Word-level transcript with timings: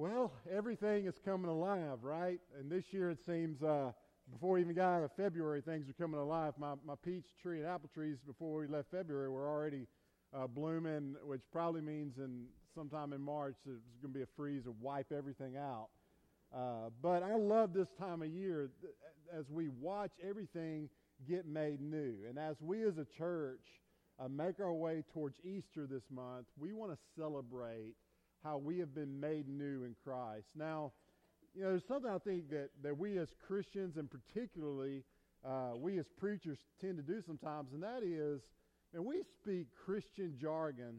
Well, 0.00 0.32
everything 0.50 1.04
is 1.04 1.14
coming 1.26 1.50
alive, 1.50 1.98
right? 2.00 2.40
And 2.58 2.72
this 2.72 2.84
year 2.90 3.10
it 3.10 3.18
seems, 3.26 3.62
uh, 3.62 3.92
before 4.32 4.52
we 4.52 4.62
even 4.62 4.74
got 4.74 4.96
out 4.96 5.02
of 5.02 5.10
February, 5.14 5.60
things 5.60 5.90
are 5.90 6.02
coming 6.02 6.18
alive. 6.18 6.54
My, 6.56 6.72
my 6.86 6.94
peach 7.04 7.26
tree 7.42 7.58
and 7.58 7.66
apple 7.66 7.90
trees 7.92 8.16
before 8.26 8.60
we 8.60 8.66
left 8.66 8.90
February 8.90 9.28
were 9.28 9.46
already 9.46 9.86
uh, 10.34 10.46
blooming, 10.46 11.16
which 11.22 11.42
probably 11.52 11.82
means 11.82 12.16
in 12.16 12.46
sometime 12.74 13.12
in 13.12 13.20
March 13.20 13.56
there's 13.66 13.82
going 14.00 14.14
to 14.14 14.18
be 14.18 14.22
a 14.22 14.28
freeze 14.38 14.62
or 14.66 14.72
wipe 14.80 15.12
everything 15.12 15.58
out. 15.58 15.88
Uh, 16.50 16.88
but 17.02 17.22
I 17.22 17.34
love 17.34 17.74
this 17.74 17.88
time 17.98 18.22
of 18.22 18.28
year 18.28 18.70
as 19.38 19.44
we 19.50 19.68
watch 19.68 20.12
everything 20.26 20.88
get 21.28 21.46
made 21.46 21.82
new. 21.82 22.14
And 22.26 22.38
as 22.38 22.56
we 22.62 22.84
as 22.84 22.96
a 22.96 23.06
church 23.18 23.66
uh, 24.18 24.28
make 24.28 24.60
our 24.60 24.72
way 24.72 25.04
towards 25.12 25.36
Easter 25.44 25.86
this 25.86 26.04
month, 26.10 26.46
we 26.58 26.72
want 26.72 26.90
to 26.90 26.98
celebrate 27.18 27.96
how 28.42 28.58
we 28.58 28.78
have 28.78 28.94
been 28.94 29.20
made 29.20 29.48
new 29.48 29.84
in 29.84 29.94
Christ. 30.04 30.46
Now, 30.54 30.92
you 31.54 31.62
know, 31.62 31.70
there's 31.70 31.86
something 31.86 32.10
I 32.10 32.18
think 32.18 32.50
that, 32.50 32.70
that 32.82 32.96
we 32.96 33.18
as 33.18 33.28
Christians 33.46 33.96
and 33.96 34.08
particularly 34.10 35.04
uh, 35.44 35.72
we 35.76 35.98
as 35.98 36.06
preachers 36.18 36.58
tend 36.80 36.96
to 36.98 37.02
do 37.02 37.22
sometimes, 37.26 37.72
and 37.72 37.82
that 37.82 38.02
is, 38.02 38.40
and 38.94 39.04
we 39.04 39.22
speak 39.40 39.68
Christian 39.84 40.34
jargon 40.40 40.98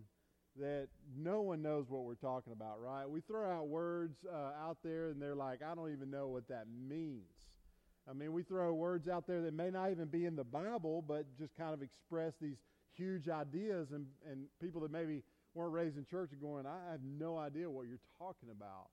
that 0.59 0.87
no 1.15 1.41
one 1.41 1.61
knows 1.61 1.85
what 1.87 2.03
we're 2.03 2.15
talking 2.15 2.51
about, 2.51 2.81
right? 2.81 3.09
We 3.09 3.21
throw 3.21 3.49
out 3.49 3.67
words 3.67 4.17
uh, 4.31 4.51
out 4.67 4.77
there, 4.83 5.09
and 5.09 5.21
they're 5.21 5.35
like, 5.35 5.61
I 5.61 5.75
don't 5.75 5.91
even 5.91 6.09
know 6.09 6.27
what 6.27 6.47
that 6.49 6.65
means. 6.89 7.21
I 8.09 8.13
mean, 8.13 8.33
we 8.33 8.43
throw 8.43 8.73
words 8.73 9.07
out 9.07 9.27
there 9.27 9.41
that 9.43 9.53
may 9.53 9.69
not 9.69 9.91
even 9.91 10.07
be 10.07 10.25
in 10.25 10.35
the 10.35 10.43
Bible, 10.43 11.03
but 11.07 11.25
just 11.37 11.55
kind 11.55 11.73
of 11.73 11.81
express 11.81 12.33
these 12.41 12.57
huge 12.93 13.29
ideas, 13.29 13.91
and, 13.93 14.05
and 14.29 14.45
people 14.59 14.81
that 14.81 14.91
maybe 14.91 15.23
weren't 15.53 15.73
raised 15.73 15.97
in 15.97 16.05
church 16.05 16.31
are 16.31 16.35
going, 16.35 16.65
I 16.65 16.91
have 16.91 17.01
no 17.03 17.37
idea 17.37 17.69
what 17.69 17.87
you're 17.87 17.99
talking 18.17 18.49
about. 18.51 18.87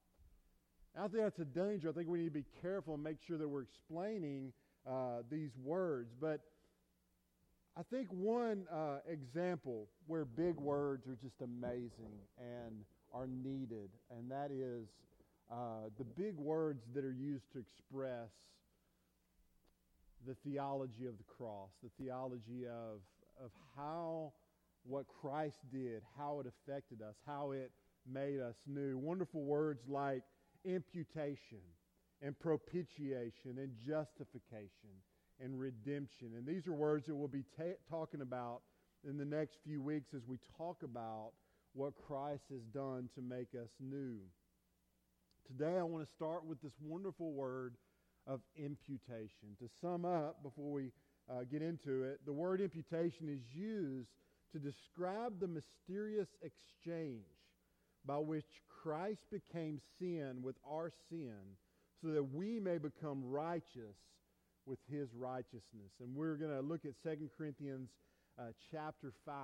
I 0.96 1.06
think 1.06 1.22
that's 1.22 1.38
a 1.38 1.44
danger. 1.44 1.88
I 1.88 1.92
think 1.92 2.08
we 2.08 2.18
need 2.18 2.24
to 2.26 2.30
be 2.30 2.44
careful 2.60 2.94
and 2.94 3.02
make 3.02 3.18
sure 3.26 3.38
that 3.38 3.48
we're 3.48 3.62
explaining 3.62 4.52
uh, 4.88 5.22
these 5.30 5.50
words. 5.62 6.10
But 6.20 6.40
I 7.76 7.82
think 7.90 8.08
one 8.10 8.64
uh, 8.72 8.98
example 9.08 9.86
where 10.08 10.24
big 10.24 10.56
words 10.56 11.06
are 11.06 11.16
just 11.22 11.40
amazing 11.40 12.18
and 12.36 12.84
are 13.14 13.28
needed, 13.28 13.90
and 14.10 14.30
that 14.30 14.50
is 14.50 14.88
uh, 15.50 15.88
the 15.98 16.04
big 16.04 16.36
words 16.36 16.82
that 16.94 17.04
are 17.04 17.12
used 17.12 17.44
to 17.52 17.58
express 17.60 18.30
the 20.26 20.34
theology 20.44 21.06
of 21.06 21.16
the 21.16 21.24
cross, 21.24 21.70
the 21.82 21.90
theology 22.02 22.66
of, 22.66 23.00
of 23.42 23.50
how 23.76 24.32
what 24.88 25.06
Christ 25.20 25.56
did, 25.70 26.02
how 26.16 26.40
it 26.40 26.46
affected 26.46 27.02
us, 27.02 27.14
how 27.26 27.52
it 27.52 27.70
made 28.10 28.40
us 28.40 28.56
new. 28.66 28.96
Wonderful 28.96 29.42
words 29.42 29.82
like 29.88 30.22
imputation 30.64 31.60
and 32.22 32.38
propitiation 32.38 33.58
and 33.58 33.70
justification 33.86 34.96
and 35.40 35.58
redemption. 35.58 36.32
And 36.36 36.46
these 36.46 36.66
are 36.66 36.72
words 36.72 37.06
that 37.06 37.14
we'll 37.14 37.28
be 37.28 37.44
ta- 37.56 37.78
talking 37.88 38.22
about 38.22 38.62
in 39.08 39.16
the 39.16 39.24
next 39.24 39.58
few 39.64 39.80
weeks 39.80 40.08
as 40.14 40.22
we 40.26 40.38
talk 40.56 40.82
about 40.82 41.32
what 41.74 41.92
Christ 41.94 42.44
has 42.50 42.62
done 42.74 43.08
to 43.14 43.22
make 43.22 43.54
us 43.54 43.70
new. 43.78 44.16
Today, 45.46 45.78
I 45.78 45.82
want 45.82 46.04
to 46.04 46.12
start 46.12 46.44
with 46.44 46.60
this 46.60 46.72
wonderful 46.82 47.32
word 47.32 47.74
of 48.26 48.40
imputation. 48.56 49.56
To 49.60 49.68
sum 49.80 50.04
up, 50.04 50.42
before 50.42 50.72
we 50.72 50.90
uh, 51.30 51.44
get 51.50 51.62
into 51.62 52.02
it, 52.02 52.20
the 52.26 52.32
word 52.32 52.60
imputation 52.60 53.28
is 53.28 53.40
used 53.54 54.08
to 54.52 54.58
describe 54.58 55.40
the 55.40 55.48
mysterious 55.48 56.28
exchange 56.42 57.24
by 58.04 58.18
which 58.18 58.46
Christ 58.82 59.20
became 59.30 59.80
sin 59.98 60.38
with 60.42 60.56
our 60.68 60.90
sin 61.10 61.56
so 62.00 62.08
that 62.08 62.22
we 62.22 62.60
may 62.60 62.78
become 62.78 63.22
righteous 63.24 63.96
with 64.66 64.78
his 64.90 65.08
righteousness. 65.14 65.92
And 66.00 66.14
we're 66.14 66.36
going 66.36 66.52
to 66.52 66.60
look 66.60 66.84
at 66.84 66.92
2 67.02 67.28
Corinthians 67.36 67.88
uh, 68.38 68.52
chapter 68.70 69.12
5. 69.24 69.34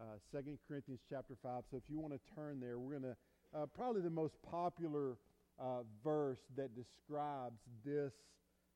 Uh, 0.00 0.04
2 0.32 0.58
Corinthians 0.68 1.00
chapter 1.10 1.34
5. 1.42 1.62
So 1.70 1.76
if 1.76 1.82
you 1.88 1.98
want 1.98 2.14
to 2.14 2.20
turn 2.34 2.60
there, 2.60 2.78
we're 2.78 2.98
going 2.98 3.14
to, 3.14 3.16
uh, 3.58 3.66
probably 3.66 4.02
the 4.02 4.10
most 4.10 4.34
popular 4.48 5.16
uh, 5.60 5.82
verse 6.02 6.40
that 6.56 6.70
describes 6.74 7.60
this, 7.84 8.12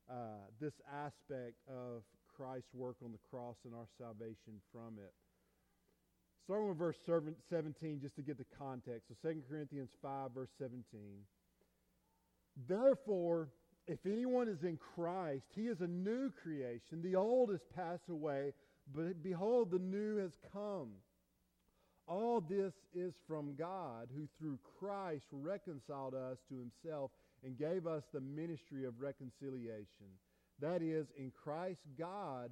uh, 0.09 0.45
this 0.59 0.73
aspect 0.93 1.55
of 1.67 2.03
Christ's 2.35 2.73
work 2.73 2.97
on 3.03 3.11
the 3.11 3.19
cross 3.31 3.55
and 3.65 3.73
our 3.73 3.87
salvation 3.97 4.61
from 4.71 4.97
it. 4.97 5.13
Starting 6.47 6.69
with 6.69 6.77
verse 6.77 6.95
17, 7.05 7.99
just 8.01 8.15
to 8.15 8.21
get 8.21 8.37
the 8.37 8.45
context. 8.57 9.09
So 9.09 9.29
2 9.29 9.41
Corinthians 9.49 9.89
5, 10.01 10.31
verse 10.33 10.49
17. 10.57 10.81
Therefore, 12.69 13.49
if 13.85 13.99
anyone 14.05 14.47
is 14.47 14.63
in 14.63 14.79
Christ, 14.95 15.43
he 15.53 15.63
is 15.63 15.81
a 15.81 15.87
new 15.87 16.31
creation. 16.41 17.01
The 17.03 17.17
old 17.17 17.51
has 17.51 17.59
passed 17.75 18.07
away, 18.09 18.53
but 18.95 19.21
behold, 19.21 19.71
the 19.71 19.79
new 19.79 20.15
has 20.19 20.31
come. 20.53 20.91
All 22.07 22.39
this 22.39 22.71
is 22.95 23.13
from 23.27 23.55
God, 23.55 24.07
who 24.15 24.29
through 24.39 24.57
Christ 24.79 25.25
reconciled 25.33 26.13
us 26.13 26.37
to 26.47 26.55
himself 26.57 27.11
and 27.43 27.59
gave 27.59 27.85
us 27.85 28.03
the 28.13 28.21
ministry 28.21 28.85
of 28.85 29.01
reconciliation. 29.01 30.15
That 30.61 30.81
is, 30.81 31.07
in 31.17 31.33
Christ, 31.43 31.81
God 31.99 32.51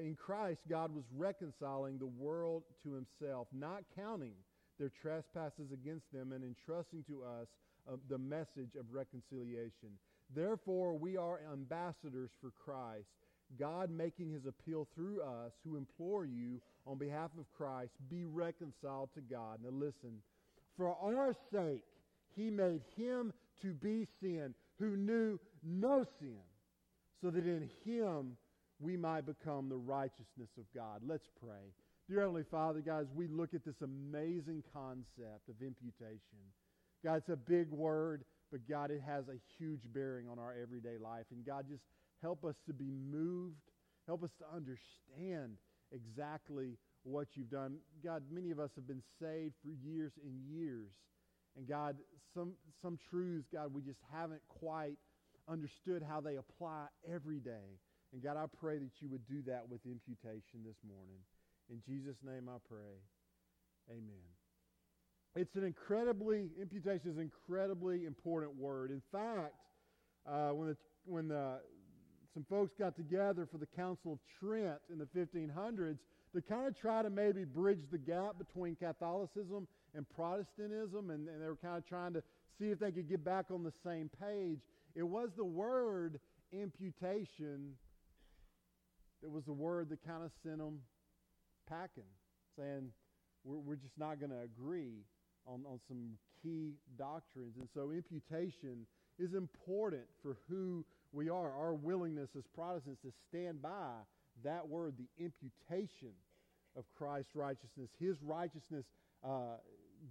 in 0.00 0.16
Christ, 0.16 0.60
God 0.68 0.94
was 0.94 1.04
reconciling 1.16 1.98
the 1.98 2.06
world 2.06 2.64
to 2.82 2.92
himself, 2.92 3.46
not 3.52 3.84
counting 3.96 4.34
their 4.78 4.90
trespasses 5.02 5.72
against 5.72 6.12
them 6.12 6.32
and 6.32 6.44
entrusting 6.44 7.04
to 7.08 7.22
us 7.22 7.48
uh, 7.90 7.96
the 8.08 8.18
message 8.18 8.74
of 8.78 8.86
reconciliation. 8.92 9.90
Therefore, 10.34 10.96
we 10.96 11.16
are 11.16 11.40
ambassadors 11.52 12.30
for 12.40 12.50
Christ, 12.50 13.08
God 13.58 13.90
making 13.90 14.30
his 14.30 14.46
appeal 14.46 14.86
through 14.94 15.22
us 15.22 15.52
who 15.64 15.76
implore 15.76 16.26
you 16.26 16.60
on 16.86 16.98
behalf 16.98 17.30
of 17.38 17.50
Christ, 17.56 17.92
be 18.10 18.24
reconciled 18.24 19.10
to 19.14 19.20
God. 19.20 19.60
Now 19.62 19.70
listen, 19.70 20.22
for 20.76 20.96
our 21.02 21.34
sake, 21.52 21.84
he 22.36 22.50
made 22.50 22.82
him 22.96 23.32
to 23.62 23.72
be 23.72 24.06
sin 24.20 24.54
who 24.78 24.96
knew 24.96 25.40
no 25.64 26.04
sin, 26.20 26.38
so 27.20 27.30
that 27.30 27.44
in 27.44 27.68
him 27.84 28.36
we 28.80 28.96
might 28.96 29.26
become 29.26 29.68
the 29.68 29.76
righteousness 29.76 30.50
of 30.56 30.64
God. 30.74 31.02
Let's 31.06 31.28
pray. 31.40 31.72
Dear 32.08 32.20
Heavenly 32.20 32.44
Father, 32.50 32.80
guys, 32.80 33.06
we 33.14 33.26
look 33.26 33.52
at 33.54 33.64
this 33.64 33.82
amazing 33.82 34.62
concept 34.72 35.48
of 35.48 35.60
imputation. 35.60 36.40
God, 37.04 37.16
it's 37.16 37.28
a 37.28 37.36
big 37.36 37.70
word, 37.70 38.24
but 38.50 38.66
God, 38.68 38.90
it 38.90 39.02
has 39.06 39.28
a 39.28 39.38
huge 39.58 39.82
bearing 39.92 40.28
on 40.28 40.38
our 40.38 40.54
everyday 40.60 40.96
life. 40.96 41.26
And 41.30 41.44
God, 41.44 41.66
just 41.68 41.82
help 42.22 42.44
us 42.44 42.56
to 42.66 42.72
be 42.72 42.90
moved. 42.90 43.56
Help 44.06 44.24
us 44.24 44.30
to 44.38 44.44
understand 44.54 45.58
exactly 45.92 46.78
what 47.02 47.28
you've 47.34 47.50
done. 47.50 47.76
God, 48.02 48.22
many 48.32 48.50
of 48.50 48.58
us 48.58 48.70
have 48.76 48.86
been 48.86 49.02
saved 49.20 49.54
for 49.62 49.70
years 49.70 50.12
and 50.24 50.40
years. 50.48 50.90
And 51.56 51.68
God, 51.68 51.96
some, 52.34 52.52
some 52.80 52.98
truths, 53.10 53.48
God, 53.52 53.74
we 53.74 53.82
just 53.82 54.00
haven't 54.12 54.42
quite 54.48 54.96
understood 55.48 56.02
how 56.02 56.20
they 56.20 56.36
apply 56.36 56.86
every 57.12 57.40
day. 57.40 57.78
And 58.12 58.22
God, 58.22 58.36
I 58.36 58.46
pray 58.60 58.78
that 58.78 58.90
you 59.00 59.08
would 59.10 59.26
do 59.28 59.42
that 59.46 59.68
with 59.68 59.80
imputation 59.84 60.64
this 60.64 60.76
morning. 60.86 61.20
In 61.70 61.82
Jesus' 61.86 62.16
name 62.24 62.48
I 62.48 62.56
pray. 62.68 62.96
Amen. 63.90 64.28
It's 65.36 65.54
an 65.56 65.64
incredibly, 65.64 66.48
imputation 66.60 67.10
is 67.10 67.16
an 67.16 67.22
incredibly 67.22 68.06
important 68.06 68.56
word. 68.56 68.90
In 68.90 69.02
fact, 69.12 69.54
uh, 70.26 70.50
when, 70.50 70.68
the, 70.68 70.76
when 71.04 71.28
the, 71.28 71.60
some 72.34 72.44
folks 72.48 72.72
got 72.78 72.96
together 72.96 73.46
for 73.50 73.58
the 73.58 73.66
Council 73.66 74.12
of 74.12 74.18
Trent 74.40 74.78
in 74.90 74.98
the 74.98 75.06
1500s 75.06 75.98
to 76.34 76.42
kind 76.42 76.66
of 76.66 76.78
try 76.78 77.02
to 77.02 77.10
maybe 77.10 77.44
bridge 77.44 77.80
the 77.90 77.98
gap 77.98 78.38
between 78.38 78.74
Catholicism 78.76 79.68
and 79.94 80.06
Protestantism, 80.08 81.10
and, 81.10 81.28
and 81.28 81.42
they 81.42 81.46
were 81.46 81.56
kind 81.56 81.76
of 81.76 81.86
trying 81.86 82.14
to 82.14 82.22
see 82.58 82.66
if 82.66 82.78
they 82.78 82.90
could 82.90 83.08
get 83.08 83.24
back 83.24 83.46
on 83.52 83.62
the 83.62 83.72
same 83.84 84.10
page, 84.20 84.58
it 84.94 85.02
was 85.02 85.28
the 85.36 85.44
word 85.44 86.18
imputation 86.52 87.74
that 89.22 89.30
was 89.30 89.44
the 89.44 89.52
word 89.52 89.88
that 89.90 90.04
kind 90.06 90.24
of 90.24 90.30
sent 90.42 90.58
them 90.58 90.80
packing, 91.68 92.10
saying, 92.56 92.90
we're, 93.44 93.58
we're 93.58 93.76
just 93.76 93.98
not 93.98 94.20
going 94.20 94.30
to 94.30 94.40
agree 94.40 95.04
on, 95.46 95.64
on 95.66 95.80
some 95.88 96.18
key 96.42 96.74
doctrines. 96.96 97.54
And 97.58 97.68
so 97.74 97.90
imputation 97.90 98.86
is 99.18 99.34
important 99.34 100.04
for 100.22 100.36
who 100.48 100.84
we 101.12 101.28
are, 101.28 101.52
our 101.52 101.74
willingness 101.74 102.30
as 102.36 102.44
Protestants 102.54 103.00
to 103.02 103.12
stand 103.28 103.62
by 103.62 103.92
that 104.44 104.68
word, 104.68 104.94
the 104.98 105.24
imputation 105.24 106.12
of 106.76 106.84
Christ's 106.96 107.34
righteousness, 107.34 107.88
his 107.98 108.16
righteousness 108.22 108.84
uh, 109.26 109.56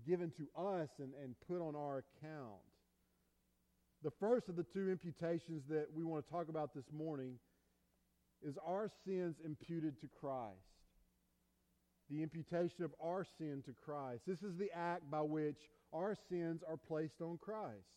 given 0.06 0.32
to 0.32 0.48
us 0.60 0.90
and, 1.00 1.14
and 1.24 1.36
put 1.48 1.62
on 1.62 1.76
our 1.76 2.04
account. 2.04 2.60
The 4.04 4.12
first 4.20 4.50
of 4.50 4.56
the 4.56 4.64
two 4.64 4.90
imputations 4.90 5.64
that 5.70 5.88
we 5.94 6.04
want 6.04 6.26
to 6.26 6.32
talk 6.32 6.50
about 6.50 6.74
this 6.74 6.86
morning 6.92 7.36
is 8.46 8.58
our 8.66 8.90
sins 9.06 9.36
imputed 9.44 10.00
to 10.02 10.08
Christ? 10.20 10.56
the 12.10 12.24
imputation 12.24 12.84
of 12.84 12.92
our 13.04 13.26
sin 13.38 13.62
to 13.66 13.74
Christ. 13.74 14.22
This 14.26 14.42
is 14.42 14.56
the 14.58 14.72
act 14.74 15.10
by 15.12 15.22
which 15.22 15.58
our 15.94 16.16
sins 16.30 16.62
are 16.68 16.78
placed 16.78 17.22
on 17.22 17.38
Christ. 17.38 17.88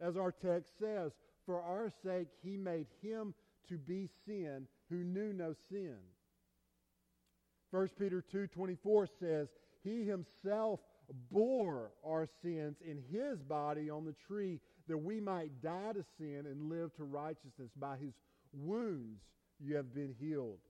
As 0.00 0.16
our 0.16 0.32
text 0.32 0.72
says, 0.78 1.12
for 1.46 1.60
our 1.60 1.90
sake 2.04 2.28
he 2.42 2.56
made 2.56 2.86
him 3.02 3.34
to 3.68 3.76
be 3.76 4.08
sin 4.26 4.66
who 4.88 5.04
knew 5.04 5.32
no 5.32 5.54
sin. 5.68 5.96
1 7.70 7.88
Peter 7.98 8.22
2:24 8.22 9.06
says, 9.06 9.48
"He 9.82 10.04
himself 10.04 10.80
bore 11.30 11.92
our 12.04 12.26
sins 12.42 12.80
in 12.80 13.02
his 13.10 13.42
body 13.42 13.90
on 13.90 14.04
the 14.04 14.12
tree 14.12 14.60
that 14.86 14.98
we 14.98 15.20
might 15.20 15.60
die 15.60 15.92
to 15.92 16.04
sin 16.18 16.46
and 16.46 16.68
live 16.68 16.94
to 16.94 17.04
righteousness. 17.04 17.70
By 17.76 17.96
his 17.96 18.14
wounds 18.52 19.22
you 19.60 19.76
have 19.76 19.94
been 19.94 20.14
healed." 20.14 20.60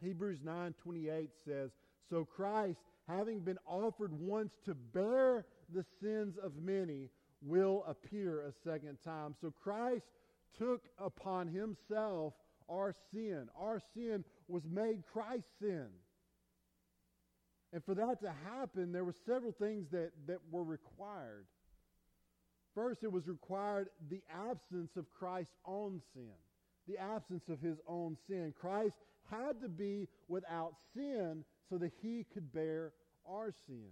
Hebrews 0.00 0.42
9:28 0.42 1.34
says, 1.44 1.70
"So 2.08 2.24
Christ, 2.24 2.80
having 3.06 3.40
been 3.40 3.58
offered 3.66 4.12
once 4.12 4.56
to 4.64 4.74
bear 4.74 5.46
the 5.68 5.84
sins 6.00 6.38
of 6.38 6.56
many, 6.56 7.10
will 7.42 7.84
appear 7.84 8.42
a 8.42 8.52
second 8.52 9.00
time." 9.02 9.34
So 9.40 9.50
Christ 9.50 10.06
took 10.54 10.88
upon 10.98 11.48
himself 11.48 12.34
our 12.68 12.94
sin. 13.12 13.48
Our 13.56 13.80
sin 13.94 14.24
was 14.48 14.64
made 14.64 15.04
Christ's 15.06 15.50
sin. 15.58 15.88
And 17.72 17.84
for 17.84 17.94
that 17.94 18.20
to 18.22 18.30
happen, 18.30 18.92
there 18.92 19.04
were 19.04 19.14
several 19.26 19.52
things 19.52 19.86
that, 19.90 20.10
that 20.26 20.38
were 20.50 20.64
required. 20.64 21.46
First, 22.74 23.02
it 23.02 23.12
was 23.12 23.26
required 23.28 23.88
the 24.08 24.22
absence 24.28 24.96
of 24.96 25.10
Christ's 25.10 25.54
own 25.64 26.00
sin, 26.14 26.34
the 26.88 26.98
absence 26.98 27.42
of 27.48 27.60
his 27.60 27.78
own 27.86 28.16
sin. 28.26 28.52
Christ 28.58 28.94
had 29.30 29.60
to 29.62 29.68
be 29.68 30.08
without 30.28 30.74
sin 30.94 31.44
so 31.68 31.78
that 31.78 31.92
he 32.02 32.26
could 32.34 32.52
bear 32.52 32.92
our 33.26 33.52
sin. 33.66 33.90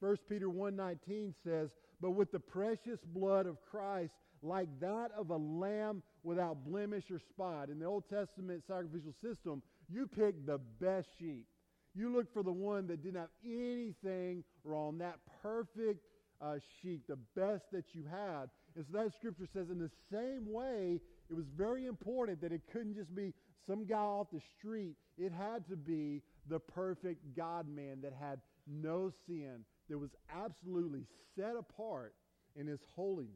1 0.00 0.16
Peter 0.28 0.48
1:19 0.48 1.34
says, 1.44 1.70
"But 2.00 2.12
with 2.12 2.30
the 2.30 2.40
precious 2.40 3.04
blood 3.04 3.46
of 3.46 3.60
Christ, 3.62 4.12
like 4.44 4.68
that 4.80 5.10
of 5.12 5.30
a 5.30 5.36
lamb 5.36 6.02
without 6.22 6.64
blemish 6.64 7.10
or 7.10 7.18
spot. 7.18 7.70
In 7.70 7.78
the 7.78 7.86
Old 7.86 8.08
Testament 8.08 8.62
sacrificial 8.66 9.14
system, 9.22 9.62
you 9.88 10.06
pick 10.06 10.46
the 10.46 10.58
best 10.80 11.08
sheep. 11.18 11.46
You 11.94 12.14
look 12.14 12.32
for 12.32 12.42
the 12.42 12.52
one 12.52 12.86
that 12.88 13.02
didn't 13.02 13.20
have 13.20 13.30
anything 13.44 14.44
wrong, 14.64 14.98
that 14.98 15.18
perfect 15.42 16.04
uh, 16.40 16.56
sheep, 16.82 17.06
the 17.08 17.18
best 17.36 17.64
that 17.72 17.84
you 17.94 18.04
had. 18.10 18.50
And 18.76 18.84
so 18.84 18.98
that 18.98 19.12
scripture 19.14 19.46
says, 19.52 19.70
in 19.70 19.78
the 19.78 19.90
same 20.10 20.52
way, 20.52 21.00
it 21.30 21.34
was 21.34 21.46
very 21.56 21.86
important 21.86 22.40
that 22.42 22.52
it 22.52 22.62
couldn't 22.72 22.94
just 22.94 23.14
be 23.14 23.32
some 23.66 23.86
guy 23.86 23.96
off 23.96 24.26
the 24.32 24.42
street. 24.58 24.96
It 25.16 25.32
had 25.32 25.66
to 25.68 25.76
be 25.76 26.22
the 26.48 26.58
perfect 26.58 27.36
God 27.36 27.66
man 27.68 28.00
that 28.02 28.12
had 28.18 28.40
no 28.66 29.12
sin, 29.26 29.64
that 29.88 29.98
was 29.98 30.10
absolutely 30.34 31.06
set 31.36 31.56
apart 31.58 32.14
in 32.56 32.66
his 32.66 32.80
holiness. 32.94 33.30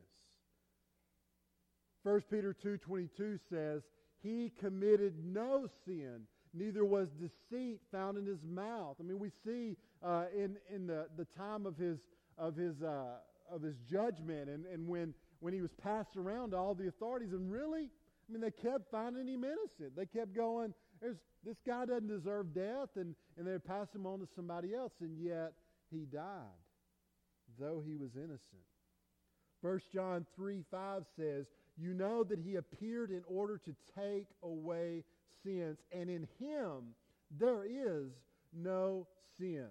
1 2.02 2.22
Peter 2.30 2.54
2.22 2.64 3.38
says, 3.50 3.82
He 4.22 4.52
committed 4.60 5.14
no 5.24 5.68
sin, 5.86 6.20
neither 6.54 6.84
was 6.84 7.08
deceit 7.20 7.80
found 7.90 8.16
in 8.16 8.26
his 8.26 8.42
mouth. 8.44 8.96
I 9.00 9.02
mean, 9.02 9.18
we 9.18 9.30
see 9.44 9.76
uh, 10.02 10.24
in, 10.34 10.56
in 10.74 10.86
the, 10.86 11.06
the 11.16 11.26
time 11.36 11.66
of 11.66 11.76
his, 11.76 11.98
of 12.38 12.56
his, 12.56 12.80
uh, 12.82 13.16
of 13.52 13.62
his 13.62 13.74
judgment 13.90 14.48
and, 14.48 14.64
and 14.66 14.86
when, 14.86 15.12
when 15.40 15.54
he 15.54 15.60
was 15.60 15.70
passed 15.82 16.16
around 16.16 16.50
to 16.50 16.56
all 16.56 16.74
the 16.74 16.88
authorities, 16.88 17.32
and 17.32 17.50
really, 17.50 17.82
I 18.28 18.32
mean, 18.32 18.40
they 18.40 18.50
kept 18.50 18.90
finding 18.90 19.26
him 19.26 19.44
innocent. 19.44 19.96
They 19.96 20.06
kept 20.06 20.34
going, 20.34 20.74
this 21.00 21.56
guy 21.66 21.86
doesn't 21.86 22.08
deserve 22.08 22.54
death, 22.54 22.90
and, 22.96 23.14
and 23.36 23.46
they 23.46 23.52
would 23.52 23.64
pass 23.64 23.86
him 23.94 24.06
on 24.06 24.18
to 24.20 24.28
somebody 24.34 24.74
else, 24.74 24.92
and 25.00 25.16
yet 25.18 25.52
he 25.90 26.06
died, 26.06 26.42
though 27.58 27.82
he 27.86 27.96
was 27.96 28.10
innocent. 28.16 28.66
1 29.60 29.80
John 29.92 30.26
3 30.36 30.62
5 30.70 31.02
says, 31.16 31.46
you 31.76 31.94
know 31.94 32.24
that 32.24 32.38
he 32.38 32.56
appeared 32.56 33.10
in 33.10 33.22
order 33.26 33.58
to 33.64 33.74
take 33.96 34.26
away 34.42 35.04
sins, 35.44 35.78
and 35.92 36.10
in 36.10 36.26
him 36.38 36.94
there 37.38 37.64
is 37.64 38.10
no 38.52 39.06
sin. 39.38 39.68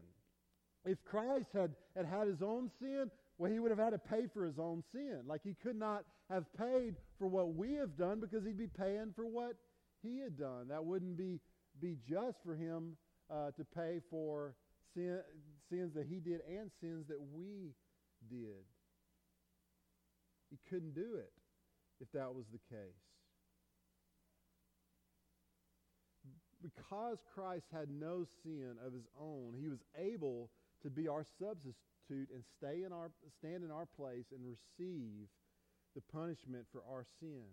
If 0.86 1.04
Christ 1.04 1.48
had, 1.54 1.72
had 1.96 2.06
had 2.06 2.28
his 2.28 2.42
own 2.42 2.72
sin, 2.80 3.12
well, 3.38 3.52
he 3.52 3.60
would 3.60 3.72
have 3.72 3.80
had 3.80 3.92
to 3.92 4.00
pay 4.00 4.26
for 4.34 4.46
his 4.46 4.58
own 4.58 4.84
sin. 4.92 5.22
Like 5.28 5.42
he 5.44 5.56
could 5.62 5.76
not 5.76 6.04
have 6.30 6.46
paid 6.58 6.96
for 7.20 7.28
what 7.28 7.54
we 7.54 7.74
have 7.74 7.96
done 7.98 8.20
because 8.20 8.44
he'd 8.46 8.58
be 8.58 8.68
paying 8.68 9.14
for 9.16 9.26
what 9.26 9.54
he 10.02 10.20
had 10.20 10.38
done. 10.38 10.68
That 10.70 10.84
wouldn't 10.84 11.18
be, 11.18 11.40
be 11.80 11.98
just 12.10 12.38
for 12.44 12.56
him 12.56 12.98
uh, 13.32 13.52
to 13.52 13.64
pay 13.64 14.02
for 14.10 14.56
sin, 14.94 15.20
sins 15.70 15.94
that 15.94 16.08
he 16.08 16.20
did 16.20 16.42
and 16.50 16.72
sins 16.82 17.06
that 17.10 17.20
we 17.32 17.74
did. 18.30 18.66
He 20.50 20.58
couldn't 20.70 20.96
do 20.96 21.18
it 21.18 21.32
if 22.02 22.12
that 22.14 22.34
was 22.34 22.46
the 22.52 22.76
case. 22.76 22.96
Because 26.64 27.20
Christ 27.36 27.66
had 27.72 27.90
no 27.90 28.26
sin 28.44 28.78
of 28.84 28.94
his 28.94 29.06
own, 29.22 29.54
he 29.60 29.68
was 29.68 29.80
able 29.96 30.50
to 30.82 30.90
be 30.90 31.08
our 31.08 31.24
substitute 31.40 31.76
and 32.10 32.44
stay 32.58 32.84
in 32.86 32.92
our, 32.92 33.12
stand 33.40 33.64
in 33.64 33.72
our 33.72 33.86
place 33.86 34.26
and 34.32 34.42
receive 34.46 35.28
the 35.96 36.02
punishment 36.12 36.66
for 36.72 36.82
our 36.90 37.06
sin. 37.20 37.44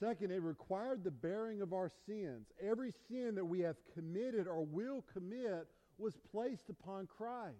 Second, 0.00 0.32
it 0.32 0.42
required 0.42 1.04
the 1.04 1.10
bearing 1.10 1.62
of 1.62 1.72
our 1.72 1.90
sins. 2.06 2.46
Every 2.60 2.92
sin 3.08 3.36
that 3.36 3.44
we 3.44 3.60
have 3.60 3.76
committed 3.94 4.48
or 4.48 4.64
will 4.64 5.04
commit 5.12 5.68
was 5.96 6.14
placed 6.32 6.68
upon 6.68 7.06
Christ. 7.06 7.54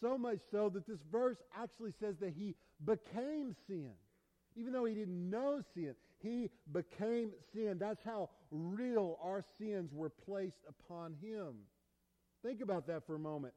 So 0.00 0.16
much 0.16 0.38
so 0.52 0.68
that 0.68 0.86
this 0.86 1.00
verse 1.10 1.38
actually 1.60 1.92
says 1.98 2.14
that 2.20 2.34
he 2.36 2.54
became 2.84 3.56
sin. 3.66 3.90
Even 4.54 4.72
though 4.72 4.84
he 4.84 4.94
didn't 4.94 5.30
know 5.30 5.60
sin, 5.74 5.94
he 6.20 6.50
became 6.72 7.32
sin. 7.52 7.78
That's 7.80 8.02
how 8.04 8.30
real 8.50 9.18
our 9.22 9.44
sins 9.58 9.90
were 9.92 10.10
placed 10.10 10.60
upon 10.68 11.14
him. 11.20 11.54
Think 12.42 12.60
about 12.60 12.86
that 12.86 13.06
for 13.06 13.14
a 13.14 13.18
moment. 13.18 13.54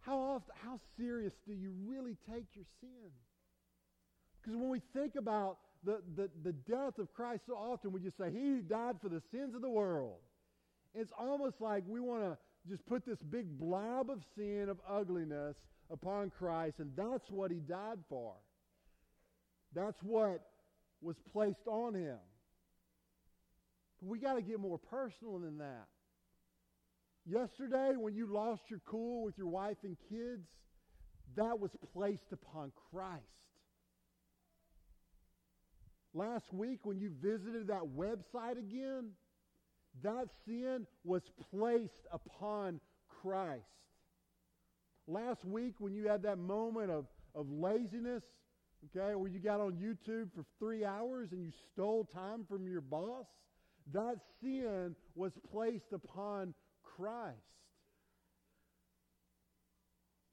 How 0.00 0.18
often, 0.18 0.54
how 0.64 0.78
serious 0.96 1.32
do 1.46 1.52
you 1.52 1.72
really 1.84 2.16
take 2.30 2.46
your 2.54 2.64
sin? 2.80 3.10
Because 4.40 4.56
when 4.56 4.68
we 4.68 4.80
think 4.94 5.16
about 5.16 5.58
the, 5.84 6.00
the, 6.16 6.30
the 6.44 6.52
death 6.52 6.98
of 6.98 7.12
Christ, 7.14 7.42
so 7.46 7.54
often 7.54 7.92
we 7.92 8.00
just 8.00 8.16
say, 8.16 8.30
He 8.30 8.60
died 8.60 8.96
for 9.02 9.08
the 9.08 9.22
sins 9.30 9.54
of 9.54 9.62
the 9.62 9.68
world. 9.68 10.18
It's 10.94 11.12
almost 11.18 11.60
like 11.60 11.84
we 11.86 12.00
want 12.00 12.22
to 12.22 12.38
just 12.68 12.84
put 12.86 13.04
this 13.06 13.18
big 13.30 13.58
blob 13.58 14.10
of 14.10 14.22
sin, 14.36 14.68
of 14.68 14.78
ugliness 14.88 15.56
upon 15.90 16.30
Christ, 16.30 16.76
and 16.78 16.90
that's 16.96 17.30
what 17.30 17.50
he 17.50 17.58
died 17.58 17.98
for. 18.08 18.34
That's 19.74 19.98
what 20.02 20.40
was 21.00 21.16
placed 21.32 21.66
on 21.66 21.94
him. 21.94 22.18
But 24.00 24.08
we 24.08 24.18
got 24.18 24.34
to 24.34 24.42
get 24.42 24.60
more 24.60 24.78
personal 24.78 25.38
than 25.38 25.58
that. 25.58 25.86
Yesterday, 27.30 27.92
when 27.96 28.14
you 28.14 28.26
lost 28.26 28.62
your 28.70 28.80
cool 28.86 29.22
with 29.22 29.36
your 29.36 29.48
wife 29.48 29.76
and 29.82 29.96
kids, 30.08 30.46
that 31.36 31.60
was 31.60 31.70
placed 31.92 32.32
upon 32.32 32.72
Christ. 32.90 33.22
Last 36.14 36.52
week, 36.54 36.80
when 36.84 36.98
you 36.98 37.12
visited 37.22 37.66
that 37.66 37.82
website 37.96 38.58
again, 38.58 39.10
that 40.02 40.28
sin 40.46 40.86
was 41.04 41.22
placed 41.50 42.06
upon 42.10 42.80
Christ. 43.20 43.62
Last 45.06 45.44
week, 45.44 45.74
when 45.80 45.92
you 45.92 46.08
had 46.08 46.22
that 46.22 46.38
moment 46.38 46.90
of, 46.90 47.04
of 47.34 47.50
laziness, 47.50 48.22
okay, 48.86 49.14
where 49.14 49.30
you 49.30 49.38
got 49.38 49.60
on 49.60 49.72
YouTube 49.72 50.30
for 50.34 50.44
three 50.58 50.84
hours 50.84 51.32
and 51.32 51.42
you 51.42 51.50
stole 51.72 52.04
time 52.04 52.46
from 52.48 52.66
your 52.66 52.80
boss, 52.80 53.26
that 53.92 54.16
sin 54.40 54.94
was 55.14 55.32
placed 55.52 55.92
upon 55.92 56.54
Christ. 56.98 57.36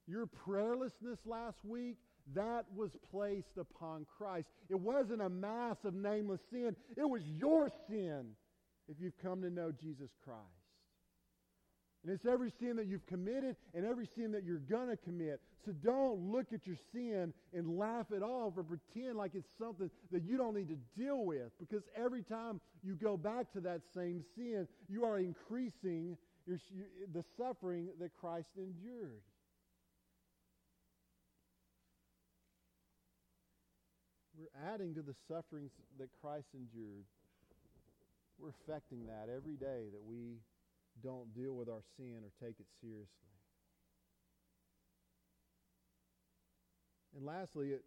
Your 0.08 0.28
prayerlessness 0.48 1.18
last 1.26 1.58
week, 1.64 1.98
that 2.34 2.66
was 2.76 2.92
placed 3.12 3.58
upon 3.60 4.06
Christ. 4.18 4.48
It 4.70 4.80
wasn't 4.80 5.22
a 5.22 5.30
mass 5.30 5.78
of 5.84 5.94
nameless 5.94 6.42
sin, 6.52 6.76
it 6.98 7.08
was 7.08 7.22
your 7.24 7.70
sin 7.88 8.26
if 8.88 8.98
you've 9.00 9.18
come 9.22 9.42
to 9.42 9.50
know 9.50 9.72
Jesus 9.72 10.10
Christ. 10.24 10.42
And 12.04 12.14
it's 12.14 12.26
every 12.26 12.52
sin 12.60 12.76
that 12.76 12.86
you've 12.86 13.06
committed 13.08 13.56
and 13.74 13.84
every 13.84 14.08
sin 14.16 14.32
that 14.34 14.44
you're 14.44 14.60
going 14.60 14.90
to 14.90 14.98
commit. 14.98 15.42
So 15.66 15.72
don't 15.72 16.32
look 16.32 16.54
at 16.54 16.68
your 16.68 16.76
sin 16.94 17.34
and 17.52 17.80
laugh 17.80 18.12
it 18.12 18.22
off 18.22 18.54
or 18.58 18.64
pretend 18.64 19.18
like 19.18 19.32
it's 19.34 19.50
something 19.60 19.90
that 20.12 20.24
you 20.24 20.38
don't 20.38 20.56
need 20.56 20.68
to 20.68 20.78
deal 20.96 21.26
with. 21.26 21.50
Because 21.60 21.82
every 21.98 22.22
time 22.22 22.62
you 22.84 22.94
go 22.94 23.18
back 23.18 23.52
to 23.54 23.60
that 23.62 23.82
same 23.96 24.24
sin, 24.36 24.68
you 24.88 25.04
are 25.04 25.18
increasing 25.18 26.16
your, 26.46 26.60
the 27.14 27.24
suffering 27.38 27.90
that 28.00 28.14
Christ 28.14 28.50
endured. 28.58 29.22
We're 34.38 34.74
adding 34.74 34.94
to 34.96 35.02
the 35.02 35.16
sufferings 35.28 35.72
that 35.98 36.10
Christ 36.22 36.48
endured 36.54 37.06
we're 38.40 38.50
affecting 38.50 39.06
that 39.08 39.30
every 39.34 39.56
day 39.56 39.88
that 39.92 40.04
we 40.06 40.40
don't 41.04 41.34
deal 41.34 41.54
with 41.54 41.70
our 41.70 41.84
sin 41.98 42.20
or 42.24 42.32
take 42.46 42.60
it 42.60 42.68
seriously. 42.82 43.08
And 47.16 47.26
lastly, 47.26 47.70
it, 47.70 47.84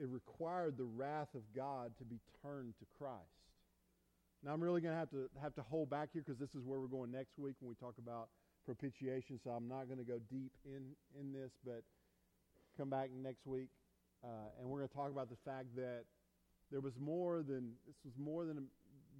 it 0.00 0.08
required 0.08 0.78
the 0.78 0.84
wrath 0.84 1.34
of 1.34 1.42
God 1.54 1.92
to 1.98 2.04
be 2.04 2.18
turned 2.42 2.74
to 2.78 2.86
Christ. 2.98 3.47
Now 4.44 4.52
I'm 4.52 4.62
really 4.62 4.80
going 4.80 4.94
to 4.94 4.98
have 4.98 5.10
to 5.10 5.28
have 5.42 5.54
to 5.56 5.62
hold 5.62 5.90
back 5.90 6.10
here 6.12 6.22
because 6.24 6.38
this 6.38 6.54
is 6.54 6.64
where 6.64 6.80
we're 6.80 6.86
going 6.86 7.10
next 7.10 7.38
week 7.38 7.56
when 7.60 7.68
we 7.68 7.74
talk 7.74 7.94
about 7.98 8.28
propitiation. 8.64 9.40
So 9.42 9.50
I'm 9.50 9.68
not 9.68 9.86
going 9.86 9.98
to 9.98 10.04
go 10.04 10.20
deep 10.30 10.52
in 10.64 10.94
in 11.18 11.32
this, 11.32 11.50
but 11.64 11.82
come 12.76 12.90
back 12.90 13.10
next 13.10 13.46
week 13.46 13.68
uh, 14.24 14.50
and 14.58 14.68
we're 14.68 14.78
going 14.78 14.88
to 14.88 14.94
talk 14.94 15.10
about 15.10 15.30
the 15.30 15.38
fact 15.44 15.74
that 15.76 16.04
there 16.70 16.80
was 16.80 16.94
more 17.00 17.42
than 17.42 17.72
this 17.86 17.96
was 18.04 18.14
more 18.18 18.44
than 18.44 18.66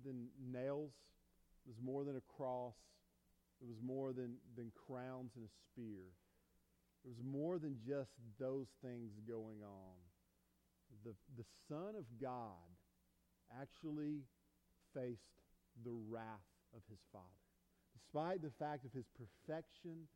than 0.04 0.28
nails. 0.52 0.90
It 1.66 1.68
was 1.68 1.80
more 1.82 2.04
than 2.04 2.16
a 2.16 2.24
cross. 2.36 2.74
It 3.60 3.66
was 3.66 3.78
more 3.82 4.12
than 4.12 4.36
than 4.56 4.72
crowns 4.86 5.32
and 5.36 5.44
a 5.44 5.52
spear. 5.66 6.12
It 7.04 7.08
was 7.08 7.18
more 7.24 7.58
than 7.58 7.76
just 7.86 8.10
those 8.38 8.66
things 8.82 9.12
going 9.26 9.62
on. 9.62 9.96
The 11.04 11.14
the 11.36 11.44
Son 11.68 11.94
of 11.96 12.04
God 12.20 12.68
actually 13.60 14.24
faced 14.94 15.32
the 15.84 15.94
wrath 16.08 16.48
of 16.74 16.82
his 16.88 16.98
Father. 17.12 17.42
Despite 17.94 18.42
the 18.42 18.52
fact 18.58 18.84
of 18.84 18.92
his 18.92 19.06
perfection, 19.16 20.08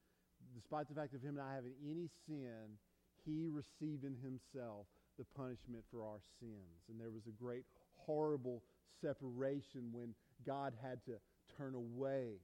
despite 0.55 0.89
the 0.89 0.95
fact 0.95 1.15
of 1.15 1.23
him 1.23 1.37
not 1.37 1.55
having 1.55 1.75
any 1.85 2.09
sin, 2.27 2.79
he 3.25 3.49
received 3.49 4.05
in 4.05 4.17
himself 4.17 4.87
the 5.19 5.25
punishment 5.37 5.85
for 5.91 6.03
our 6.03 6.21
sins. 6.41 6.89
And 6.89 6.99
there 6.99 7.11
was 7.11 7.27
a 7.29 7.37
great, 7.43 7.65
horrible 7.97 8.63
separation 9.01 9.93
when 9.93 10.15
God 10.47 10.73
had 10.83 11.05
to 11.07 11.21
turn 11.57 11.75
away 11.75 12.41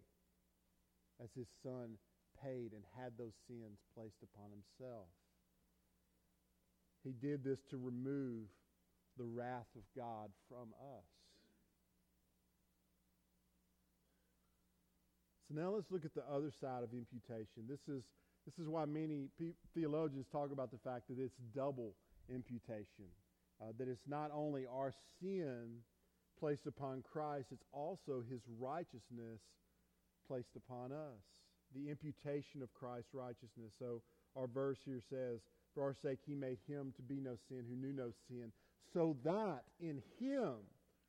as 1.23 1.29
his 1.35 1.47
son 1.63 1.99
paid 2.43 2.73
and 2.73 2.85
had 2.97 3.13
those 3.19 3.35
sins 3.49 3.79
placed 3.95 4.23
upon 4.23 4.51
himself. 4.51 5.09
He 7.03 7.13
did 7.13 7.43
this 7.43 7.59
to 7.71 7.77
remove 7.77 8.47
the 9.17 9.25
wrath 9.25 9.71
of 9.75 9.83
God 9.97 10.31
from 10.49 10.69
us. 10.79 11.18
So 15.49 15.59
now 15.59 15.71
let's 15.71 15.91
look 15.91 16.05
at 16.05 16.15
the 16.15 16.25
other 16.31 16.53
side 16.61 16.83
of 16.83 16.93
imputation. 16.93 17.65
This 17.69 17.81
is, 17.89 18.03
this 18.45 18.59
is 18.61 18.69
why 18.69 18.85
many 18.85 19.29
theologians 19.75 20.27
talk 20.31 20.53
about 20.53 20.71
the 20.71 20.79
fact 20.79 21.09
that 21.09 21.19
it's 21.19 21.37
double 21.55 21.95
imputation. 22.29 23.09
Uh, 23.61 23.73
that 23.79 23.89
it's 23.89 24.07
not 24.07 24.31
only 24.33 24.67
our 24.71 24.93
sin 25.21 25.81
placed 26.39 26.67
upon 26.67 27.03
Christ, 27.03 27.47
it's 27.51 27.65
also 27.73 28.23
his 28.31 28.41
righteousness 28.61 29.41
placed 30.29 30.55
upon 30.55 30.93
us. 30.93 31.25
The 31.75 31.91
imputation 31.91 32.63
of 32.63 32.73
Christ's 32.75 33.15
righteousness. 33.15 33.73
So 33.79 34.03
our 34.37 34.47
verse 34.47 34.79
here 34.85 35.01
says, 35.11 35.41
For 35.75 35.83
our 35.83 35.95
sake 36.03 36.21
he 36.27 36.35
made 36.35 36.59
him 36.69 36.93
to 36.97 37.03
be 37.03 37.21
no 37.21 37.37
sin 37.49 37.65
who 37.69 37.75
knew 37.75 37.93
no 37.93 38.13
sin, 38.29 38.53
so 38.93 39.17
that 39.25 39.65
in 39.81 40.03
him 40.21 40.55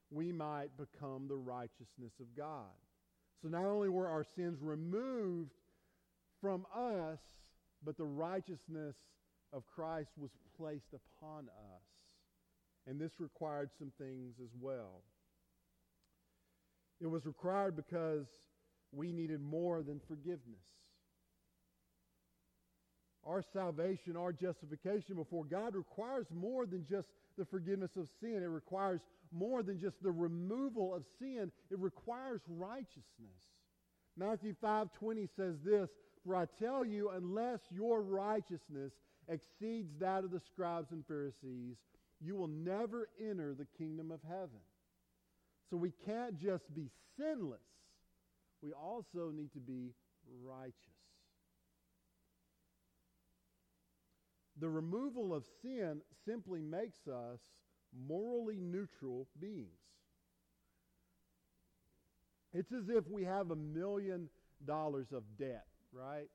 we 0.10 0.31
might 0.31 0.69
become 0.77 1.27
the 1.27 1.38
righteousness 1.38 2.13
of 2.19 2.36
God. 2.36 2.74
So 3.41 3.48
not 3.48 3.65
only 3.65 3.89
were 3.89 4.08
our 4.08 4.25
sins 4.36 4.60
removed 4.62 5.51
from 6.41 6.65
us, 6.75 7.19
but 7.84 7.98
the 7.98 8.05
righteousness 8.05 8.96
of 9.53 9.63
Christ 9.67 10.10
was 10.17 10.31
placed 10.58 10.93
upon 10.93 11.46
us. 11.46 11.84
And 12.88 13.00
this 13.00 13.12
required 13.19 13.69
some 13.77 13.91
things 13.98 14.36
as 14.43 14.50
well. 14.60 15.03
It 17.01 17.08
was 17.08 17.25
required 17.25 17.75
because 17.75 18.25
we 18.91 19.12
needed 19.13 19.41
more 19.41 19.81
than 19.84 20.01
forgiveness. 20.08 20.65
Our 23.25 23.43
salvation, 23.53 24.17
our 24.17 24.34
justification 24.34 25.15
before 25.15 25.46
God 25.46 25.75
requires 25.75 26.25
more 26.34 26.65
than 26.65 26.86
just 26.89 27.08
the 27.38 27.46
forgiveness 27.46 27.96
of 27.96 28.10
sin. 28.20 28.44
It 28.44 28.48
requires 28.48 29.02
more 29.32 29.64
than 29.64 29.80
just 29.80 30.02
the 30.02 30.12
removal 30.12 30.94
of 30.94 31.06
sin. 31.20 31.52
It 31.70 31.80
requires 31.80 32.42
righteousness. 32.48 33.54
Matthew 34.18 34.54
5:20 34.56 35.28
says 35.28 35.62
this, 35.62 35.90
"For 36.24 36.36
I 36.36 36.46
tell 36.46 36.84
you, 36.84 37.10
unless 37.10 37.72
your 37.72 38.02
righteousness 38.02 38.94
exceeds 39.28 39.98
that 40.00 40.24
of 40.24 40.32
the 40.32 40.40
scribes 40.40 40.92
and 40.92 41.06
Pharisees, 41.06 41.78
you 42.20 42.36
will 42.36 42.48
never 42.48 43.10
enter 43.18 43.54
the 43.54 43.66
kingdom 43.66 44.12
of 44.12 44.22
heaven." 44.24 44.62
So 45.70 45.78
we 45.78 45.92
can't 45.92 46.36
just 46.36 46.74
be 46.74 46.90
sinless. 47.16 47.62
We 48.62 48.74
also 48.74 49.32
need 49.32 49.54
to 49.54 49.60
be 49.60 49.94
righteous. 50.42 50.99
The 54.60 54.70
removal 54.70 55.34
of 55.34 55.44
sin 55.62 56.01
simply 56.25 56.62
makes 56.62 57.08
us 57.08 57.39
morally 58.08 58.60
neutral 58.60 59.28
beings. 59.39 59.70
It's 62.54 62.72
as 62.72 62.89
if 62.89 63.08
we 63.08 63.24
have 63.24 63.51
a 63.51 63.56
million 63.56 64.30
dollars 64.66 65.08
of 65.13 65.24
debt, 65.38 65.66
right? 65.94 66.28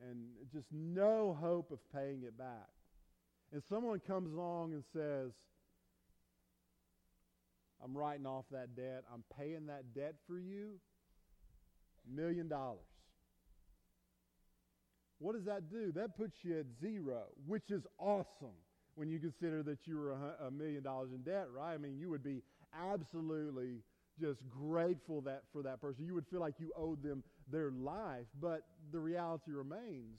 And 0.00 0.26
just 0.52 0.66
no 0.72 1.36
hope 1.40 1.70
of 1.70 1.78
paying 1.92 2.22
it 2.24 2.36
back. 2.36 2.68
And 3.52 3.62
someone 3.68 4.00
comes 4.00 4.32
along 4.32 4.72
and 4.72 4.84
says, 4.92 5.32
I'm 7.82 7.96
writing 7.96 8.26
off 8.26 8.44
that 8.52 8.76
debt. 8.76 9.04
I'm 9.12 9.24
paying 9.36 9.66
that 9.66 9.94
debt 9.94 10.14
for 10.26 10.38
you. 10.38 10.78
Million 12.08 12.48
dollars. 12.48 12.91
What 15.22 15.36
does 15.36 15.44
that 15.44 15.70
do? 15.70 15.92
That 15.92 16.16
puts 16.16 16.34
you 16.42 16.58
at 16.58 16.66
zero, 16.80 17.22
which 17.46 17.70
is 17.70 17.82
awesome 17.98 18.58
when 18.96 19.08
you 19.08 19.20
consider 19.20 19.62
that 19.62 19.78
you 19.86 19.96
were 19.96 20.16
a, 20.44 20.50
million 20.50 20.82
dollars 20.82 21.10
in 21.14 21.22
debt, 21.22 21.46
right? 21.56 21.74
I 21.74 21.78
mean, 21.78 21.96
you 21.96 22.10
would 22.10 22.24
be 22.24 22.42
absolutely 22.76 23.84
just 24.20 24.40
grateful 24.50 25.20
that 25.22 25.44
for 25.52 25.62
that 25.62 25.80
person. 25.80 26.04
You 26.04 26.14
would 26.14 26.26
feel 26.26 26.40
like 26.40 26.54
you 26.58 26.72
owed 26.76 27.04
them 27.04 27.22
their 27.50 27.70
life, 27.70 28.26
but 28.40 28.62
the 28.90 28.98
reality 28.98 29.52
remains 29.52 30.18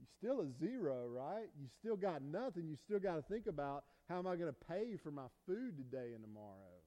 you 0.00 0.06
still 0.18 0.40
a 0.40 0.46
zero, 0.58 1.06
right? 1.06 1.46
You 1.60 1.68
still 1.78 1.96
got 1.96 2.22
nothing. 2.22 2.66
You 2.66 2.76
still 2.86 2.98
got 2.98 3.16
to 3.16 3.22
think 3.22 3.46
about 3.46 3.84
how 4.08 4.18
am 4.18 4.26
I 4.26 4.36
going 4.36 4.52
to 4.52 4.66
pay 4.66 4.96
for 5.02 5.10
my 5.10 5.26
food 5.46 5.76
today 5.76 6.14
and 6.14 6.24
tomorrow? 6.24 6.80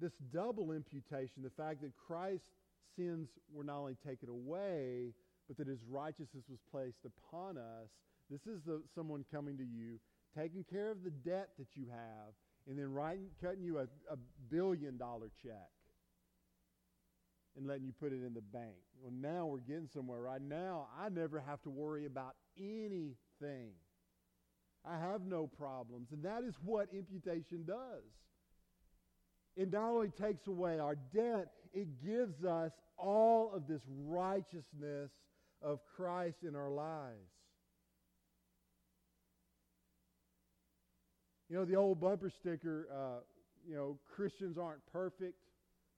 This 0.00 0.12
double 0.32 0.72
imputation, 0.72 1.42
the 1.42 1.50
fact 1.50 1.82
that 1.82 1.92
Christ's 2.06 2.46
sins 2.96 3.28
were 3.52 3.64
not 3.64 3.78
only 3.78 3.96
taken 4.06 4.28
away, 4.28 5.12
but 5.48 5.56
that 5.58 5.66
his 5.66 5.80
righteousness 5.88 6.44
was 6.48 6.60
placed 6.70 7.04
upon 7.04 7.58
us. 7.58 7.88
This 8.30 8.46
is 8.46 8.62
the, 8.64 8.82
someone 8.94 9.24
coming 9.32 9.56
to 9.58 9.64
you, 9.64 9.98
taking 10.36 10.64
care 10.64 10.90
of 10.90 11.02
the 11.02 11.10
debt 11.10 11.50
that 11.58 11.68
you 11.74 11.86
have, 11.90 12.32
and 12.68 12.78
then 12.78 12.92
writing, 12.92 13.26
cutting 13.42 13.62
you 13.62 13.78
a, 13.78 13.82
a 14.10 14.16
billion 14.48 14.96
dollar 14.96 15.30
check 15.42 15.70
and 17.56 17.66
letting 17.66 17.84
you 17.84 17.92
put 17.98 18.12
it 18.12 18.24
in 18.24 18.32
the 18.32 18.40
bank. 18.40 18.76
Well, 19.02 19.12
now 19.12 19.46
we're 19.46 19.58
getting 19.58 19.88
somewhere. 19.92 20.20
Right 20.20 20.42
now, 20.42 20.86
I 20.98 21.08
never 21.08 21.40
have 21.40 21.60
to 21.62 21.70
worry 21.70 22.06
about 22.06 22.36
anything. 22.56 23.72
I 24.84 24.98
have 24.98 25.22
no 25.26 25.46
problems. 25.46 26.08
And 26.12 26.22
that 26.22 26.42
is 26.44 26.54
what 26.64 26.88
imputation 26.94 27.64
does. 27.66 28.04
It 29.56 29.72
not 29.72 29.90
only 29.90 30.10
takes 30.10 30.46
away 30.46 30.78
our 30.78 30.94
debt, 31.12 31.48
it 31.72 31.88
gives 32.04 32.44
us 32.44 32.72
all 32.96 33.52
of 33.54 33.66
this 33.66 33.82
righteousness 34.06 35.10
of 35.62 35.80
Christ 35.96 36.38
in 36.46 36.56
our 36.56 36.70
lives. 36.70 37.30
You 41.48 41.56
know, 41.56 41.64
the 41.64 41.74
old 41.74 42.00
bumper 42.00 42.30
sticker, 42.30 42.86
uh, 42.94 43.20
you 43.68 43.74
know, 43.74 43.98
Christians 44.14 44.56
aren't 44.56 44.84
perfect, 44.92 45.34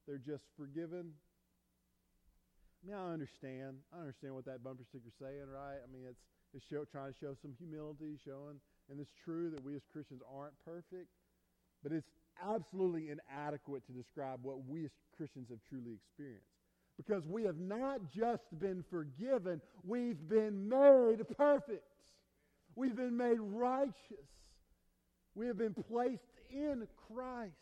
they're 0.06 0.18
just 0.18 0.44
forgiven. 0.56 1.12
I 2.82 2.88
mean, 2.88 2.96
I 2.96 3.12
understand. 3.12 3.76
I 3.94 4.00
understand 4.00 4.34
what 4.34 4.44
that 4.46 4.64
bumper 4.64 4.82
sticker's 4.88 5.14
saying, 5.20 5.46
right? 5.46 5.78
I 5.78 5.86
mean, 5.92 6.02
it's, 6.08 6.18
it's 6.54 6.64
show, 6.66 6.84
trying 6.84 7.12
to 7.12 7.18
show 7.20 7.36
some 7.40 7.52
humility, 7.58 8.18
showing, 8.24 8.58
and 8.90 8.98
it's 8.98 9.12
true 9.24 9.50
that 9.50 9.62
we 9.62 9.76
as 9.76 9.82
Christians 9.92 10.20
aren't 10.26 10.58
perfect, 10.64 11.06
but 11.82 11.92
it's 11.92 12.08
absolutely 12.40 13.10
inadequate 13.10 13.86
to 13.86 13.92
describe 13.92 14.40
what 14.42 14.66
we 14.66 14.84
as 14.84 14.90
Christians 15.16 15.48
have 15.50 15.58
truly 15.68 15.94
experienced. 15.94 16.46
Because 16.96 17.26
we 17.26 17.44
have 17.44 17.58
not 17.58 18.00
just 18.14 18.42
been 18.60 18.84
forgiven, 18.90 19.60
we've 19.84 20.28
been 20.28 20.68
made 20.68 21.18
perfect. 21.36 21.84
We've 22.76 22.96
been 22.96 23.16
made 23.16 23.38
righteous. 23.40 23.94
We 25.34 25.46
have 25.46 25.58
been 25.58 25.74
placed 25.74 26.22
in 26.50 26.86
Christ. 27.08 27.52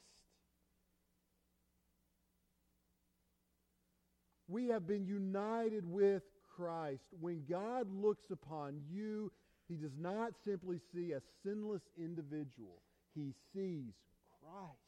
We 4.49 4.67
have 4.69 4.87
been 4.87 5.07
united 5.07 5.85
with 5.87 6.23
Christ. 6.57 7.03
When 7.21 7.45
God 7.49 7.87
looks 7.91 8.31
upon 8.33 8.81
you, 8.91 9.31
he 9.69 9.77
does 9.77 9.97
not 9.99 10.33
simply 10.45 10.81
see 10.93 11.13
a 11.13 11.21
sinless 11.45 11.83
individual. 11.97 12.83
he 13.15 13.33
sees 13.55 13.93
Christ. 14.41 14.79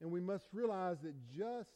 And 0.00 0.10
we 0.10 0.20
must 0.20 0.44
realize 0.52 0.98
that 1.02 1.14
just 1.34 1.70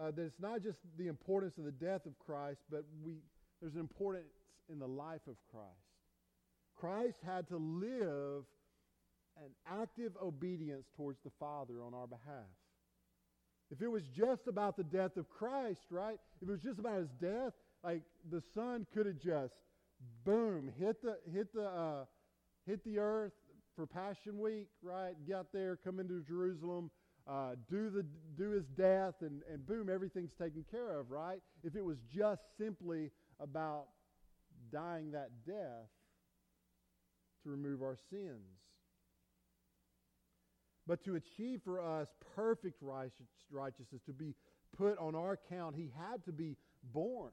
uh, 0.00 0.10
that 0.10 0.22
it's 0.22 0.40
not 0.40 0.62
just 0.62 0.78
the 0.98 1.08
importance 1.08 1.58
of 1.58 1.64
the 1.64 1.72
death 1.72 2.06
of 2.06 2.18
Christ, 2.18 2.60
but 2.70 2.84
we 3.04 3.16
there's 3.60 3.74
an 3.74 3.80
importance 3.80 4.32
in 4.70 4.78
the 4.78 4.86
life 4.86 5.26
of 5.28 5.36
Christ. 5.50 5.66
Christ 6.78 7.18
had 7.24 7.48
to 7.48 7.56
live 7.56 8.44
an 9.36 9.50
active 9.66 10.12
obedience 10.22 10.86
towards 10.96 11.18
the 11.24 11.30
Father 11.38 11.82
on 11.82 11.94
our 11.94 12.06
behalf. 12.06 12.48
If 13.70 13.82
it 13.82 13.88
was 13.88 14.02
just 14.08 14.46
about 14.48 14.76
the 14.76 14.84
death 14.84 15.16
of 15.16 15.28
Christ, 15.30 15.80
right? 15.90 16.18
If 16.42 16.48
it 16.48 16.52
was 16.52 16.62
just 16.62 16.78
about 16.78 16.98
his 16.98 17.10
death, 17.20 17.52
like 17.84 18.02
the 18.30 18.42
Son 18.54 18.86
could 18.92 19.06
have 19.06 19.18
just 19.18 19.54
boom 20.24 20.70
hit 20.78 21.02
the 21.02 21.18
hit 21.32 21.52
the 21.54 21.64
uh, 21.64 22.04
hit 22.66 22.84
the 22.84 22.98
earth 22.98 23.32
for 23.76 23.86
Passion 23.86 24.38
Week, 24.38 24.68
right? 24.82 25.14
Got 25.28 25.52
there, 25.52 25.76
come 25.76 26.00
into 26.00 26.22
Jerusalem, 26.22 26.90
uh, 27.28 27.52
do 27.70 27.90
the 27.90 28.04
do 28.36 28.50
his 28.50 28.64
death, 28.76 29.14
and 29.20 29.42
and 29.52 29.66
boom, 29.66 29.88
everything's 29.92 30.32
taken 30.32 30.64
care 30.70 30.98
of, 30.98 31.10
right? 31.10 31.40
If 31.62 31.76
it 31.76 31.84
was 31.84 31.98
just 32.14 32.42
simply 32.58 33.10
about 33.38 33.86
dying 34.72 35.12
that 35.12 35.30
death 35.46 35.88
to 37.42 37.50
remove 37.50 37.82
our 37.82 37.96
sins. 38.10 38.60
But 40.86 41.04
to 41.04 41.14
achieve 41.14 41.60
for 41.64 41.80
us 41.80 42.08
perfect 42.34 42.82
righteousness, 42.82 44.02
to 44.06 44.12
be 44.12 44.34
put 44.76 44.98
on 44.98 45.14
our 45.14 45.32
account, 45.32 45.76
he 45.76 45.90
had 45.96 46.24
to 46.24 46.32
be 46.32 46.56
born. 46.92 47.30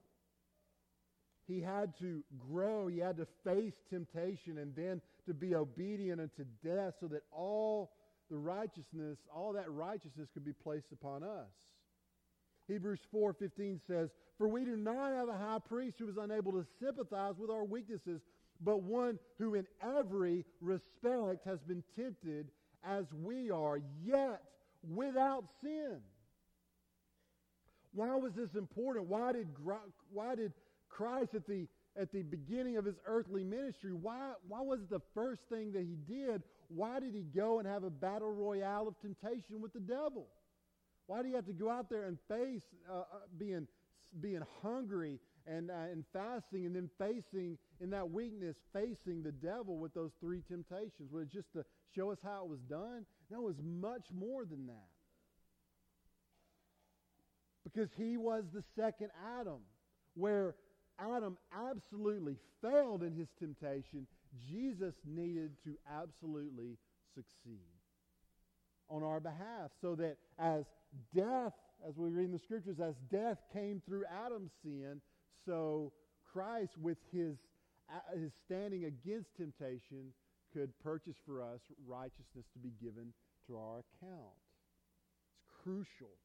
He 1.48 1.62
had 1.62 1.98
to 2.00 2.24
grow. 2.52 2.88
He 2.88 3.00
had 3.00 3.18
to 3.18 3.28
face 3.44 3.74
temptation 3.90 4.58
and 4.58 4.76
then 4.76 5.02
to 5.28 5.34
be 5.34 5.56
obedient 5.56 6.20
unto 6.20 6.46
death 6.64 6.96
so 7.00 7.08
that 7.08 7.22
all 7.32 7.92
the 8.30 8.38
righteousness, 8.38 9.18
all 9.34 9.54
that 9.54 9.72
righteousness 9.72 10.30
could 10.34 10.44
be 10.44 10.54
placed 10.54 10.92
upon 10.92 11.24
us. 11.24 11.52
Hebrews 12.68 13.06
4:15 13.12 13.80
says, 13.88 14.10
"For 14.38 14.48
we 14.48 14.66
do 14.66 14.76
not 14.76 15.14
have 15.14 15.30
a 15.30 15.38
high 15.38 15.60
priest 15.60 16.00
who 16.00 16.10
is 16.10 16.18
unable 16.18 16.52
to 16.54 16.64
sympathize 16.80 17.38
with 17.38 17.50
our 17.50 17.64
weaknesses, 17.64 18.22
but 18.60 18.82
one 18.84 19.20
who 19.38 19.56
in 19.56 19.68
every 19.82 20.46
respect 20.60 21.46
has 21.46 21.62
been 21.64 21.84
tempted 21.96 22.52
as 22.84 23.12
we 23.14 23.50
are, 23.50 23.78
yet 23.78 24.44
without 24.84 25.46
sin." 25.62 26.04
Why 27.94 28.16
was 28.16 28.34
this 28.34 28.54
important? 28.56 29.08
Why 29.08 29.32
did 29.32 29.48
why 30.12 30.36
did 30.36 30.54
Christ 30.90 31.34
at 31.36 31.48
the 31.48 31.68
at 32.00 32.12
the 32.12 32.22
beginning 32.22 32.78
of 32.78 32.86
his 32.86 32.96
earthly 33.06 33.44
ministry, 33.44 33.92
why 33.94 34.34
why 34.48 34.62
was 34.62 34.82
it 34.82 34.90
the 34.90 35.02
first 35.14 35.42
thing 35.50 35.72
that 35.74 35.84
he 35.84 35.96
did? 36.08 36.44
Why 36.70 37.00
did 37.00 37.14
he 37.14 37.24
go 37.24 37.60
and 37.60 37.68
have 37.68 37.84
a 37.84 37.90
battle 37.90 38.32
royale 38.32 38.88
of 38.88 39.00
temptation 39.02 39.62
with 39.62 39.74
the 39.74 39.80
devil? 39.80 40.28
Why 41.08 41.22
do 41.22 41.30
you 41.30 41.36
have 41.36 41.46
to 41.46 41.54
go 41.54 41.70
out 41.70 41.90
there 41.90 42.06
and 42.06 42.18
face 42.28 42.64
uh, 42.90 43.00
uh, 43.00 43.04
being, 43.38 43.66
being 44.20 44.42
hungry 44.62 45.20
and, 45.46 45.72
uh, 45.72 45.92
and 45.92 46.04
fasting 46.12 46.66
and 46.66 46.76
then 46.76 46.90
facing, 47.00 47.58
in 47.80 47.90
that 47.92 48.12
weakness, 48.12 48.58
facing 48.74 49.24
the 49.24 49.32
devil 49.32 49.78
with 49.78 49.94
those 49.94 50.12
three 50.20 50.44
temptations? 50.48 51.10
Was 51.12 51.24
it 51.24 51.32
just 51.32 51.54
to 51.54 51.64
show 51.96 52.12
us 52.12 52.18
how 52.22 52.44
it 52.44 52.50
was 52.50 52.60
done? 52.70 53.06
No, 53.32 53.40
it 53.40 53.44
was 53.44 53.62
much 53.64 54.08
more 54.14 54.44
than 54.44 54.68
that. 54.68 54.90
Because 57.64 57.90
he 57.98 58.18
was 58.18 58.44
the 58.54 58.64
second 58.76 59.10
Adam, 59.40 59.60
where 60.14 60.56
Adam 61.00 61.38
absolutely 61.54 62.38
failed 62.62 63.04
in 63.04 63.14
his 63.14 63.28
temptation, 63.40 64.08
Jesus 64.50 64.94
needed 65.06 65.52
to 65.64 65.76
absolutely 65.92 66.78
succeed 67.14 67.60
on 68.90 69.04
our 69.04 69.20
behalf 69.20 69.72
so 69.82 69.96
that 69.96 70.18
as 70.40 70.64
death, 71.16 71.54
as 71.88 71.98
we 71.98 72.10
read 72.10 72.26
in 72.26 72.32
the 72.32 72.40
scriptures, 72.40 72.80
as 72.80 72.96
death 73.12 73.38
came 73.54 73.82
through 73.86 74.04
Adam's 74.26 74.52
sin, 74.64 75.02
so 75.46 75.92
Christ, 76.32 76.72
with 76.82 76.98
his, 77.12 77.36
uh, 77.90 78.18
his 78.18 78.32
standing 78.46 78.86
against 78.86 79.30
temptation, 79.38 80.14
could 80.54 80.72
purchase 80.84 81.16
for 81.26 81.42
us 81.42 81.60
righteousness 81.86 82.46
to 82.54 82.60
be 82.60 82.72
given 82.82 83.14
to 83.48 83.58
our 83.58 83.80
account. 83.80 84.38
It's 85.36 85.64
crucial. 85.64 86.16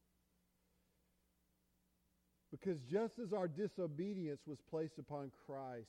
Because 2.53 2.77
just 2.91 3.13
as 3.17 3.33
our 3.33 3.47
disobedience 3.47 4.41
was 4.45 4.59
placed 4.69 4.99
upon 4.99 5.31
Christ, 5.47 5.87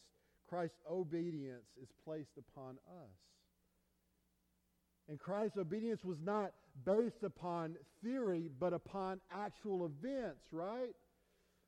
Christ's 0.49 0.79
obedience 0.91 1.67
is 1.83 1.89
placed 2.07 2.39
upon 2.39 2.79
us. 2.89 3.17
And 5.07 5.19
Christ's 5.19 5.59
obedience 5.59 6.03
was 6.03 6.17
not 6.25 6.53
based 6.87 7.23
upon 7.23 7.77
theory, 8.03 8.49
but 8.59 8.73
upon 8.73 9.21
actual 9.31 9.85
events, 9.85 10.41
right? 10.53 10.95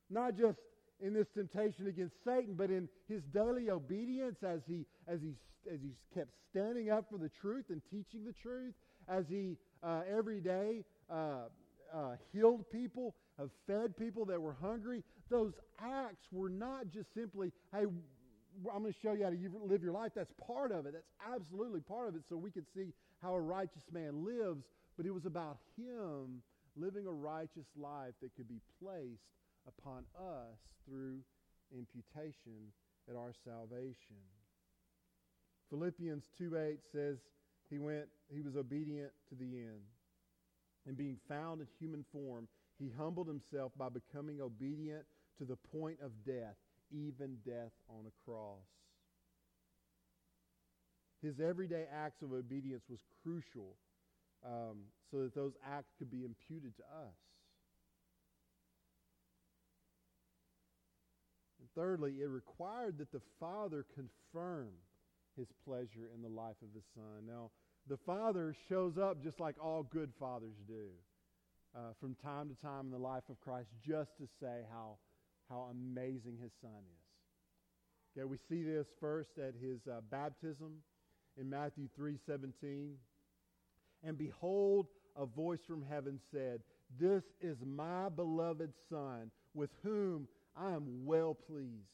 Not 0.09 0.35
just 0.35 0.57
in 0.99 1.13
this 1.13 1.27
temptation 1.35 1.85
against 1.85 2.15
Satan, 2.25 2.55
but 2.55 2.71
in 2.71 2.89
his 3.07 3.21
daily 3.31 3.69
obedience 3.69 4.37
as 4.41 4.61
he, 4.67 4.87
as 5.07 5.19
he, 5.21 5.35
as 5.71 5.79
he 5.79 5.91
kept 6.15 6.31
standing 6.49 6.89
up 6.89 7.05
for 7.11 7.19
the 7.19 7.29
truth 7.39 7.65
and 7.69 7.83
teaching 7.91 8.25
the 8.25 8.33
truth, 8.41 8.73
as 9.07 9.25
he 9.29 9.57
uh, 9.83 10.01
every 10.09 10.41
day 10.41 10.83
uh, 11.07 11.41
uh, 11.93 12.15
healed 12.33 12.65
people, 12.71 13.13
have 13.37 13.49
fed 13.67 13.95
people 13.97 14.25
that 14.25 14.41
were 14.41 14.55
hungry. 14.61 15.03
Those 15.29 15.53
acts 15.79 16.27
were 16.31 16.49
not 16.49 16.89
just 16.91 17.13
simply, 17.13 17.51
hey, 17.73 17.85
I'm 18.73 18.81
going 18.81 18.93
to 18.93 18.99
show 18.99 19.13
you 19.13 19.23
how 19.23 19.29
to 19.29 19.37
live 19.65 19.83
your 19.83 19.91
life. 19.93 20.11
That's 20.15 20.33
part 20.45 20.71
of 20.71 20.85
it. 20.85 20.93
That's 20.93 21.33
absolutely 21.33 21.81
part 21.81 22.07
of 22.07 22.15
it 22.15 22.21
so 22.27 22.37
we 22.37 22.51
could 22.51 22.65
see 22.73 22.93
how 23.21 23.33
a 23.33 23.39
righteous 23.39 23.83
man 23.91 24.25
lives. 24.25 24.63
But 24.95 25.05
it 25.05 25.11
was 25.11 25.25
about 25.25 25.57
him 25.77 26.41
living 26.75 27.05
a 27.07 27.11
righteous 27.11 27.67
life 27.75 28.13
that 28.21 28.35
could 28.35 28.47
be 28.47 28.61
placed 28.81 29.29
upon 29.67 30.05
us 30.17 30.57
through 30.85 31.19
imputation 31.71 32.71
at 33.09 33.15
our 33.15 33.33
salvation. 33.43 34.21
Philippians 35.69 36.29
2:8 36.39 36.79
says 36.91 37.17
he 37.69 37.77
went 37.77 38.07
he 38.33 38.41
was 38.41 38.55
obedient 38.55 39.11
to 39.29 39.35
the 39.35 39.57
end. 39.57 39.83
And 40.85 40.95
being 40.95 41.17
found 41.27 41.59
in 41.59 41.67
human 41.79 42.05
form, 42.13 42.47
he 42.79 42.91
humbled 42.97 43.27
himself 43.27 43.71
by 43.77 43.89
becoming 43.89 44.41
obedient 44.41 45.03
to 45.39 45.45
the 45.45 45.55
point 45.55 45.97
of 46.03 46.11
death, 46.25 46.55
even 46.91 47.37
death 47.45 47.71
on 47.89 48.05
a 48.05 48.29
cross. 48.29 48.63
His 51.21 51.39
everyday 51.39 51.85
acts 51.91 52.21
of 52.21 52.31
obedience 52.31 52.83
was 52.89 52.99
crucial 53.23 53.75
um, 54.45 54.77
so 55.09 55.23
that 55.23 55.33
those 55.33 55.53
acts 55.65 55.91
could 55.97 56.11
be 56.11 56.23
imputed 56.23 56.75
to 56.77 56.83
us. 56.83 57.17
And 61.59 61.67
thirdly, 61.75 62.21
it 62.21 62.29
required 62.29 62.99
that 62.99 63.11
the 63.11 63.21
Father 63.39 63.85
confirm 63.95 64.69
his 65.35 65.47
pleasure 65.65 66.09
in 66.13 66.21
the 66.21 66.29
life 66.29 66.55
of 66.61 66.69
his 66.75 66.83
Son. 66.93 67.25
Now, 67.27 67.49
the 67.89 67.97
Father 67.97 68.55
shows 68.69 68.97
up 68.97 69.23
just 69.23 69.39
like 69.39 69.55
all 69.59 69.81
good 69.83 70.11
fathers 70.19 70.55
do 70.67 70.89
uh, 71.77 71.93
from 72.01 72.15
time 72.15 72.49
to 72.49 72.55
time 72.65 72.85
in 72.85 72.91
the 72.91 72.97
life 72.97 73.23
of 73.29 73.39
Christ 73.39 73.69
just 73.85 74.17
to 74.17 74.27
say 74.41 74.61
how, 74.71 74.97
how 75.49 75.69
amazing 75.71 76.37
his 76.41 76.51
Son 76.61 76.71
is. 76.71 78.17
Okay, 78.17 78.25
we 78.25 78.37
see 78.49 78.63
this 78.63 78.87
first 78.99 79.29
at 79.37 79.53
his 79.61 79.79
uh, 79.87 80.01
baptism 80.09 80.73
in 81.39 81.49
Matthew 81.49 81.87
3:17. 81.99 82.93
And 84.03 84.17
behold, 84.17 84.87
a 85.15 85.25
voice 85.25 85.59
from 85.67 85.83
heaven 85.87 86.19
said, 86.31 86.61
This 86.99 87.23
is 87.41 87.57
my 87.65 88.09
beloved 88.09 88.73
Son, 88.89 89.31
with 89.53 89.69
whom 89.83 90.27
I 90.55 90.71
am 90.71 91.05
well 91.05 91.35
pleased. 91.35 91.89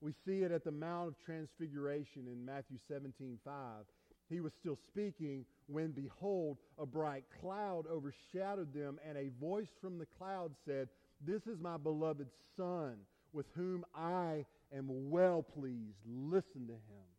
We 0.00 0.12
see 0.26 0.42
it 0.42 0.50
at 0.52 0.64
the 0.64 0.70
Mount 0.70 1.08
of 1.08 1.14
Transfiguration 1.24 2.26
in 2.26 2.44
Matthew 2.44 2.78
17 2.88 3.38
5. 3.44 3.52
He 4.30 4.40
was 4.40 4.52
still 4.60 4.78
speaking 4.86 5.44
when, 5.66 5.90
behold, 5.90 6.58
a 6.78 6.86
bright 6.86 7.24
cloud 7.40 7.86
overshadowed 7.90 8.72
them, 8.72 8.98
and 9.06 9.18
a 9.18 9.30
voice 9.40 9.68
from 9.80 9.98
the 9.98 10.06
cloud 10.06 10.52
said, 10.64 10.88
This 11.26 11.42
is 11.46 11.58
my 11.60 11.76
beloved 11.76 12.28
Son, 12.56 12.96
with 13.32 13.46
whom 13.56 13.84
I 13.94 14.46
am 14.74 15.10
well 15.10 15.42
pleased. 15.42 15.98
Listen 16.06 16.68
to 16.68 16.74
him. 16.74 17.10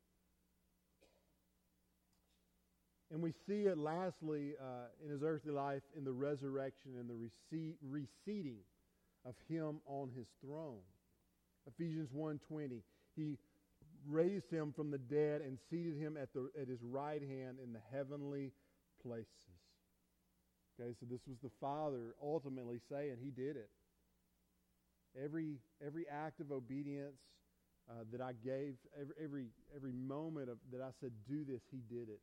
And 3.11 3.21
we 3.21 3.33
see 3.45 3.63
it 3.63 3.77
lastly 3.77 4.53
uh, 4.57 4.87
in 5.03 5.11
his 5.11 5.21
earthly 5.21 5.51
life 5.51 5.81
in 5.97 6.05
the 6.05 6.13
resurrection 6.13 6.91
and 6.97 7.09
the 7.09 7.13
rece- 7.13 7.75
reseating 7.81 8.59
of 9.25 9.35
him 9.49 9.81
on 9.85 10.09
his 10.15 10.27
throne. 10.43 10.79
Ephesians 11.67 12.09
1:20. 12.15 12.81
He 13.17 13.37
raised 14.07 14.49
him 14.49 14.73
from 14.75 14.91
the 14.91 14.97
dead 14.97 15.41
and 15.41 15.57
seated 15.69 15.97
him 15.97 16.17
at, 16.17 16.33
the, 16.33 16.49
at 16.59 16.67
his 16.67 16.81
right 16.83 17.21
hand 17.21 17.57
in 17.63 17.73
the 17.73 17.81
heavenly 17.91 18.51
places. 19.01 19.27
Okay, 20.79 20.93
so 20.99 21.05
this 21.09 21.21
was 21.27 21.37
the 21.43 21.51
Father 21.59 22.15
ultimately 22.21 22.79
saying 22.89 23.17
he 23.21 23.29
did 23.29 23.55
it. 23.55 23.69
Every, 25.21 25.59
every 25.85 26.05
act 26.09 26.39
of 26.39 26.51
obedience 26.51 27.19
uh, 27.89 28.03
that 28.11 28.21
I 28.21 28.33
gave, 28.33 28.75
every, 28.99 29.15
every, 29.21 29.45
every 29.75 29.91
moment 29.91 30.49
of, 30.49 30.57
that 30.71 30.81
I 30.81 30.91
said, 31.01 31.11
do 31.27 31.43
this, 31.43 31.61
he 31.69 31.81
did 31.93 32.07
it. 32.07 32.21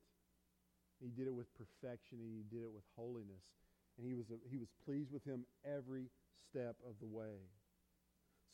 He 1.01 1.11
did 1.11 1.27
it 1.27 1.35
with 1.35 1.47
perfection, 1.55 2.19
and 2.19 2.33
he 2.33 2.43
did 2.51 2.65
it 2.65 2.73
with 2.73 2.85
holiness. 2.97 3.45
And 3.99 4.07
he 4.07 4.15
was, 4.15 4.27
he 4.51 4.57
was 4.57 4.69
pleased 4.85 5.13
with 5.13 5.25
him 5.25 5.45
every 5.65 6.11
step 6.51 6.77
of 6.87 6.95
the 7.01 7.07
way. 7.07 7.45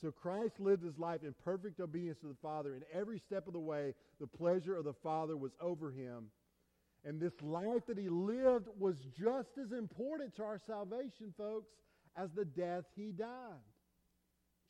So 0.01 0.11
Christ 0.11 0.59
lived 0.59 0.85
his 0.85 0.99
life 0.99 1.23
in 1.23 1.35
perfect 1.45 1.81
obedience 1.81 2.19
to 2.21 2.29
the 2.29 2.37
Father. 2.43 2.75
In 2.75 2.83
every 2.93 3.19
step 3.19 3.47
of 3.47 3.53
the 3.53 3.61
way, 3.61 3.95
the 4.21 4.27
pleasure 4.27 4.77
of 4.77 4.85
the 4.85 4.95
Father 5.03 5.37
was 5.37 5.53
over 5.61 5.91
him. 5.91 6.31
And 7.05 7.21
this 7.21 7.35
life 7.43 7.87
that 7.87 7.99
he 7.99 8.09
lived 8.09 8.67
was 8.79 8.97
just 9.19 9.51
as 9.63 9.73
important 9.73 10.35
to 10.37 10.43
our 10.43 10.61
salvation, 10.67 11.35
folks, 11.37 11.69
as 12.17 12.31
the 12.35 12.45
death 12.45 12.85
he 12.97 13.13
died. 13.13 13.61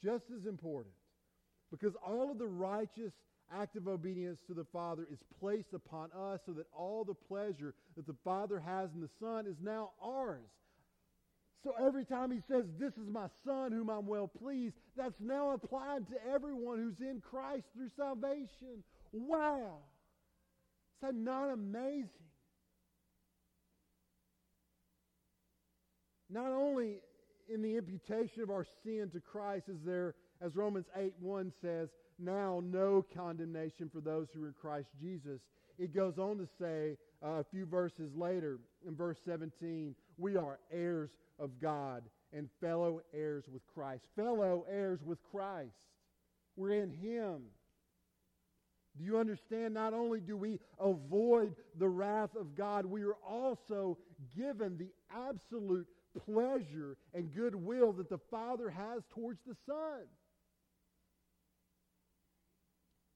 Just 0.03 0.25
as 0.37 0.47
important. 0.47 0.95
Because 1.71 1.95
all 2.07 2.31
of 2.31 2.39
the 2.39 2.47
righteous 2.47 3.13
act 3.53 3.77
of 3.77 3.89
obedience 3.89 4.39
to 4.47 4.55
the 4.55 4.67
Father 4.73 5.07
is 5.11 5.19
placed 5.41 5.73
upon 5.75 6.11
us 6.13 6.41
so 6.47 6.53
that 6.53 6.67
all 6.77 7.05
the 7.05 7.15
pleasure 7.15 7.75
that 7.97 8.07
the 8.07 8.17
Father 8.25 8.59
has 8.61 8.91
in 8.95 9.01
the 9.01 9.09
Son 9.21 9.47
is 9.47 9.57
now 9.63 9.91
ours. 10.03 10.51
So 11.65 11.73
every 11.83 12.05
time 12.05 12.31
he 12.31 12.41
says, 12.47 12.65
This 12.79 12.93
is 12.93 13.09
my 13.11 13.27
Son 13.45 13.73
whom 13.73 13.89
I'm 13.89 14.07
well 14.07 14.29
pleased, 14.29 14.75
that's 14.97 15.19
now 15.19 15.53
applied 15.53 16.07
to 16.09 16.15
everyone 16.33 16.79
who's 16.79 17.01
in 17.01 17.23
Christ 17.23 17.65
through 17.75 17.89
salvation. 17.97 18.85
Wow! 19.13 19.79
Is 20.97 21.09
that 21.09 21.15
not 21.15 21.51
amazing? 21.51 22.11
Not 26.31 26.53
only 26.53 26.97
in 27.53 27.63
the 27.63 27.77
imputation 27.77 28.43
of 28.43 28.51
our 28.51 28.67
sin 28.85 29.11
to 29.13 29.21
Christ 29.21 29.69
is 29.69 29.79
there, 29.87 30.15
as 30.43 30.55
Romans 30.57 30.87
8 30.97 31.15
1 31.21 31.53
says, 31.63 31.89
now 32.19 32.63
no 32.65 33.05
condemnation 33.17 33.91
for 33.93 34.01
those 34.01 34.29
who 34.35 34.45
are 34.45 34.49
in 34.49 34.55
Christ 34.61 34.89
Jesus. 35.01 35.41
It 35.79 35.95
goes 35.95 36.19
on 36.19 36.39
to 36.39 36.49
say 36.61 36.97
uh, 37.25 37.41
a 37.41 37.45
few 37.45 37.67
verses 37.67 38.11
later, 38.15 38.59
in 38.87 38.95
verse 38.95 39.19
17, 39.25 39.95
we 40.19 40.37
are 40.37 40.59
heirs 40.73 41.11
of 41.39 41.61
God 41.61 42.03
and 42.33 42.49
fellow 42.61 43.01
heirs 43.13 43.45
with 43.53 43.63
Christ. 43.75 44.05
Fellow 44.17 44.65
heirs 44.71 45.01
with 45.05 45.19
Christ. 45.31 45.75
We're 46.57 46.83
in 46.83 46.91
Him. 46.91 47.43
Do 48.97 49.05
you 49.05 49.19
understand? 49.19 49.75
Not 49.75 49.93
only 49.93 50.21
do 50.21 50.37
we 50.37 50.61
avoid 50.79 51.55
the 51.79 51.89
wrath 51.89 52.37
of 52.39 52.55
God, 52.55 52.87
we 52.87 53.03
are 53.03 53.17
also 53.29 53.99
given 54.37 54.79
the 54.79 54.91
absolute 55.13 55.87
pleasure 56.25 56.97
and 57.13 57.35
goodwill 57.35 57.93
that 57.95 58.09
the 58.09 58.21
Father 58.31 58.71
has 58.71 59.03
towards 59.13 59.41
the 59.47 59.57
Son. 59.67 60.07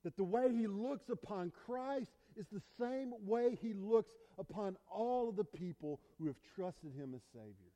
That 0.05 0.17
the 0.17 0.25
way 0.25 0.53
He 0.53 0.67
looks 0.67 1.09
upon 1.11 1.53
Christ 1.65 2.11
is 2.37 2.47
the 2.51 2.63
same 2.81 3.13
way 3.25 3.57
He 3.61 3.73
looks 3.73 4.15
upon 4.39 4.77
all 4.91 5.29
of 5.29 5.37
the 5.37 5.45
people 5.45 6.01
who 6.19 6.27
have 6.27 6.37
trusted 6.55 6.93
Him 6.95 7.13
as 7.15 7.23
Savior. 7.33 7.73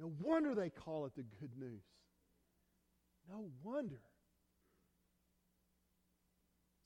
No 0.00 0.12
wonder 0.20 0.54
they 0.54 0.70
call 0.70 1.06
it 1.06 1.12
the 1.16 1.24
good 1.40 1.56
news. 1.58 1.82
No 3.30 3.44
wonder. 3.62 4.00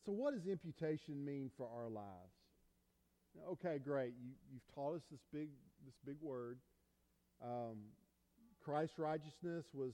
So, 0.05 0.13
what 0.13 0.35
does 0.35 0.47
imputation 0.47 1.25
mean 1.25 1.51
for 1.57 1.69
our 1.75 1.89
lives? 1.89 2.37
Okay, 3.53 3.79
great. 3.79 4.13
You, 4.23 4.31
you've 4.53 4.75
taught 4.75 4.97
us 4.97 5.03
this 5.11 5.21
big, 5.33 5.49
this 5.85 5.95
big 6.05 6.17
word. 6.21 6.59
Um, 7.43 7.77
Christ's 8.65 8.99
righteousness 8.99 9.65
was 9.75 9.93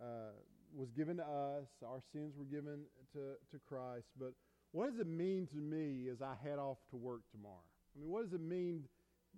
uh, 0.00 0.32
was 0.74 0.90
given 0.90 1.16
to 1.16 1.22
us. 1.22 1.66
Our 1.84 2.00
sins 2.12 2.34
were 2.36 2.44
given 2.44 2.84
to, 3.12 3.34
to 3.50 3.58
Christ. 3.68 4.06
But 4.18 4.32
what 4.72 4.90
does 4.90 5.00
it 5.00 5.06
mean 5.06 5.48
to 5.52 5.56
me 5.56 6.08
as 6.12 6.20
I 6.20 6.34
head 6.42 6.58
off 6.58 6.78
to 6.90 6.96
work 6.96 7.22
tomorrow? 7.32 7.64
I 7.96 8.00
mean, 8.00 8.10
what 8.10 8.24
does 8.24 8.32
it 8.32 8.40
mean? 8.40 8.84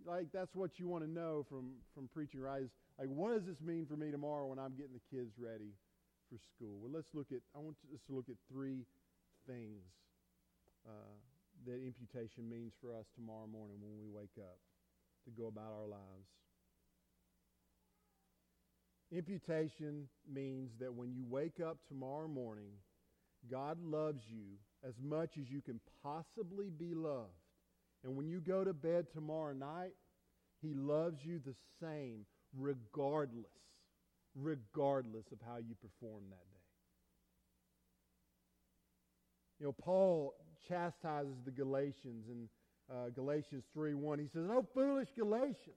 Like 0.07 0.29
that's 0.33 0.55
what 0.55 0.79
you 0.79 0.89
want 0.89 1.05
to 1.05 1.11
know 1.11 1.45
from 1.49 1.73
from 1.95 2.09
preaching, 2.09 2.41
right? 2.41 2.63
Is 2.63 2.71
like, 2.99 3.09
what 3.09 3.35
does 3.35 3.45
this 3.47 3.61
mean 3.61 3.87
for 3.87 3.97
me 3.97 4.11
tomorrow 4.11 4.47
when 4.47 4.59
I'm 4.59 4.75
getting 4.77 4.95
the 4.95 5.17
kids 5.17 5.33
ready 5.39 5.73
for 6.29 6.39
school? 6.57 6.79
Well, 6.81 6.91
let's 6.93 7.09
look 7.15 7.29
at. 7.33 7.41
I 7.55 7.59
want 7.59 7.77
us 7.95 8.01
to 8.09 8.15
look 8.15 8.29
at 8.29 8.37
three 8.51 8.87
things. 9.47 9.85
Uh, 10.87 11.15
that 11.67 11.85
imputation 11.85 12.49
means 12.49 12.73
for 12.81 12.95
us 12.95 13.05
tomorrow 13.15 13.47
morning 13.47 13.77
when 13.81 14.01
we 14.01 14.09
wake 14.09 14.37
up 14.39 14.59
to 15.27 15.31
go 15.31 15.49
about 15.49 15.73
our 15.77 15.87
lives. 15.87 16.29
Imputation 19.13 20.09
means 20.33 20.71
that 20.81 20.95
when 20.95 21.13
you 21.13 21.25
wake 21.29 21.61
up 21.61 21.79
tomorrow 21.89 22.29
morning, 22.29 22.71
God 23.51 23.77
loves 23.83 24.23
you 24.29 24.57
as 24.87 24.95
much 25.03 25.31
as 25.39 25.51
you 25.51 25.61
can 25.61 25.81
possibly 26.03 26.71
be 26.71 26.95
loved. 26.95 27.29
And 28.05 28.17
when 28.17 28.29
you 28.29 28.41
go 28.41 28.65
to 28.65 28.73
bed 28.73 29.07
tomorrow 29.13 29.53
night, 29.53 29.93
He 30.63 30.75
loves 30.75 31.19
you 31.23 31.41
the 31.45 31.55
same, 31.81 32.25
regardless, 32.57 33.45
regardless 34.35 35.27
of 35.33 35.39
how 35.47 35.57
you 35.59 35.75
perform 35.75 36.25
that 36.31 36.37
day. 36.37 36.61
You 39.59 39.67
know, 39.67 39.73
Paul 39.73 40.35
chastises 40.69 41.37
the 41.45 41.51
Galatians 41.51 42.25
in 42.29 42.49
uh, 42.91 43.11
Galatians 43.15 43.65
3 43.75 43.95
1. 43.95 44.19
He 44.19 44.29
says, 44.33 44.47
Oh, 44.51 44.67
foolish 44.75 45.09
Galatians, 45.17 45.77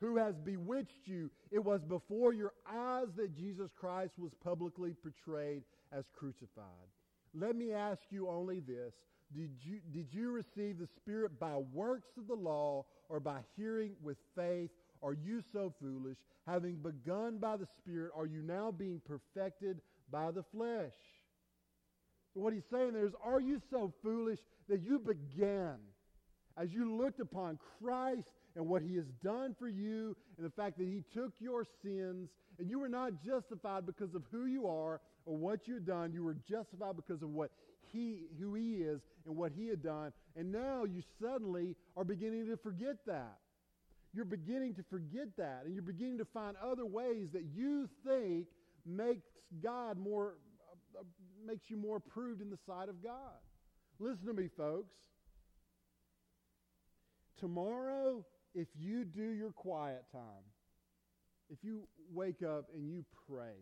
who 0.00 0.18
has 0.18 0.34
bewitched 0.36 1.06
you? 1.06 1.30
It 1.50 1.64
was 1.64 1.80
before 1.82 2.34
your 2.34 2.52
eyes 2.70 3.06
that 3.16 3.34
Jesus 3.34 3.70
Christ 3.74 4.12
was 4.18 4.32
publicly 4.44 4.94
portrayed 5.02 5.62
as 5.90 6.04
crucified. 6.14 6.90
Let 7.38 7.54
me 7.54 7.72
ask 7.72 8.00
you 8.10 8.28
only 8.28 8.60
this. 8.60 8.94
Did 9.34 9.50
you, 9.60 9.80
did 9.92 10.06
you 10.10 10.30
receive 10.30 10.78
the 10.78 10.88
Spirit 10.96 11.38
by 11.38 11.56
works 11.72 12.08
of 12.16 12.28
the 12.28 12.34
law 12.34 12.86
or 13.08 13.20
by 13.20 13.40
hearing 13.56 13.92
with 14.02 14.16
faith? 14.34 14.70
Are 15.02 15.12
you 15.12 15.42
so 15.52 15.72
foolish? 15.80 16.16
Having 16.46 16.76
begun 16.76 17.38
by 17.38 17.56
the 17.56 17.66
Spirit, 17.78 18.12
are 18.16 18.26
you 18.26 18.40
now 18.40 18.70
being 18.70 19.02
perfected 19.04 19.80
by 20.10 20.30
the 20.30 20.44
flesh? 20.44 20.94
what 22.34 22.52
he's 22.52 22.62
saying 22.70 22.92
there 22.92 23.06
is, 23.06 23.14
are 23.24 23.40
you 23.40 23.58
so 23.70 23.90
foolish 24.02 24.38
that 24.68 24.82
you 24.82 24.98
began, 24.98 25.76
as 26.58 26.70
you 26.70 26.94
looked 26.94 27.18
upon 27.18 27.58
Christ 27.80 28.28
and 28.54 28.66
what 28.66 28.82
he 28.82 28.94
has 28.96 29.06
done 29.24 29.56
for 29.58 29.68
you, 29.68 30.14
and 30.36 30.46
the 30.46 30.50
fact 30.50 30.76
that 30.76 30.86
he 30.86 31.02
took 31.14 31.32
your 31.38 31.64
sins, 31.82 32.28
and 32.58 32.68
you 32.68 32.78
were 32.78 32.90
not 32.90 33.22
justified 33.24 33.86
because 33.86 34.14
of 34.14 34.22
who 34.30 34.44
you 34.44 34.66
are 34.66 35.00
or 35.26 35.36
what 35.36 35.66
you've 35.66 35.84
done, 35.84 36.12
you 36.12 36.22
were 36.22 36.36
justified 36.48 36.96
because 36.96 37.22
of 37.22 37.30
what 37.30 37.50
he, 37.92 38.22
who 38.40 38.54
he 38.54 38.76
is 38.76 39.00
and 39.26 39.36
what 39.36 39.52
he 39.52 39.68
had 39.68 39.82
done, 39.82 40.12
and 40.36 40.50
now 40.50 40.84
you 40.84 41.02
suddenly 41.20 41.76
are 41.96 42.04
beginning 42.04 42.46
to 42.46 42.56
forget 42.56 42.96
that. 43.06 43.38
You're 44.14 44.24
beginning 44.24 44.74
to 44.76 44.84
forget 44.88 45.28
that, 45.36 45.62
and 45.64 45.74
you're 45.74 45.82
beginning 45.82 46.18
to 46.18 46.24
find 46.24 46.56
other 46.64 46.86
ways 46.86 47.30
that 47.32 47.44
you 47.54 47.88
think 48.06 48.46
makes 48.86 49.26
God 49.62 49.98
more 49.98 50.34
uh, 50.96 51.00
uh, 51.00 51.02
makes 51.46 51.68
you 51.68 51.76
more 51.76 51.96
approved 51.96 52.40
in 52.40 52.48
the 52.48 52.58
sight 52.66 52.88
of 52.88 53.02
God. 53.02 53.12
Listen 53.98 54.26
to 54.26 54.32
me, 54.32 54.48
folks. 54.56 54.94
Tomorrow, 57.38 58.24
if 58.54 58.68
you 58.78 59.04
do 59.04 59.22
your 59.22 59.52
quiet 59.52 60.04
time, 60.10 60.22
if 61.50 61.58
you 61.62 61.86
wake 62.12 62.42
up 62.42 62.66
and 62.74 62.88
you 62.88 63.04
pray, 63.28 63.56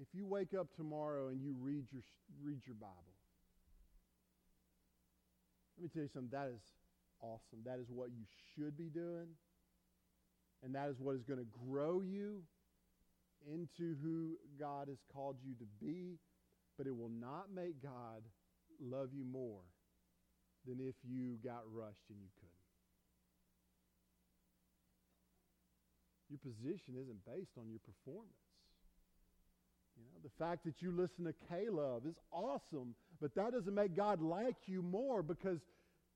if 0.00 0.08
you 0.14 0.26
wake 0.26 0.54
up 0.58 0.68
tomorrow 0.74 1.28
and 1.28 1.42
you 1.42 1.54
read 1.60 1.84
your, 1.92 2.02
read 2.42 2.60
your 2.66 2.76
Bible, 2.76 2.94
let 5.76 5.84
me 5.84 5.90
tell 5.92 6.02
you 6.02 6.08
something. 6.12 6.30
That 6.32 6.48
is 6.54 6.62
awesome. 7.20 7.60
That 7.64 7.78
is 7.78 7.86
what 7.90 8.08
you 8.10 8.24
should 8.54 8.76
be 8.76 8.88
doing. 8.88 9.28
And 10.62 10.74
that 10.74 10.88
is 10.88 10.96
what 10.98 11.16
is 11.16 11.22
going 11.22 11.38
to 11.38 11.46
grow 11.68 12.00
you 12.00 12.42
into 13.50 13.96
who 14.02 14.36
God 14.58 14.88
has 14.88 14.98
called 15.12 15.36
you 15.44 15.54
to 15.54 15.64
be, 15.80 16.18
but 16.76 16.86
it 16.86 16.96
will 16.96 17.10
not 17.10 17.46
make 17.54 17.82
God 17.82 18.22
love 18.80 19.10
you 19.12 19.24
more 19.24 19.62
than 20.66 20.80
if 20.80 20.94
you 21.02 21.36
got 21.42 21.62
rushed 21.72 22.08
and 22.10 22.18
you 22.20 22.28
couldn't. 22.36 22.60
Your 26.28 26.38
position 26.38 26.94
isn't 27.00 27.24
based 27.24 27.56
on 27.58 27.68
your 27.68 27.80
performance. 27.80 28.49
You 30.00 30.14
know, 30.14 30.20
the 30.22 30.44
fact 30.44 30.64
that 30.64 30.80
you 30.80 30.92
listen 30.92 31.24
to 31.24 31.34
K-Love 31.48 32.06
is 32.06 32.16
awesome, 32.32 32.94
but 33.20 33.34
that 33.34 33.52
doesn't 33.52 33.74
make 33.74 33.94
God 33.94 34.20
like 34.20 34.56
you 34.66 34.82
more 34.82 35.22
because 35.22 35.58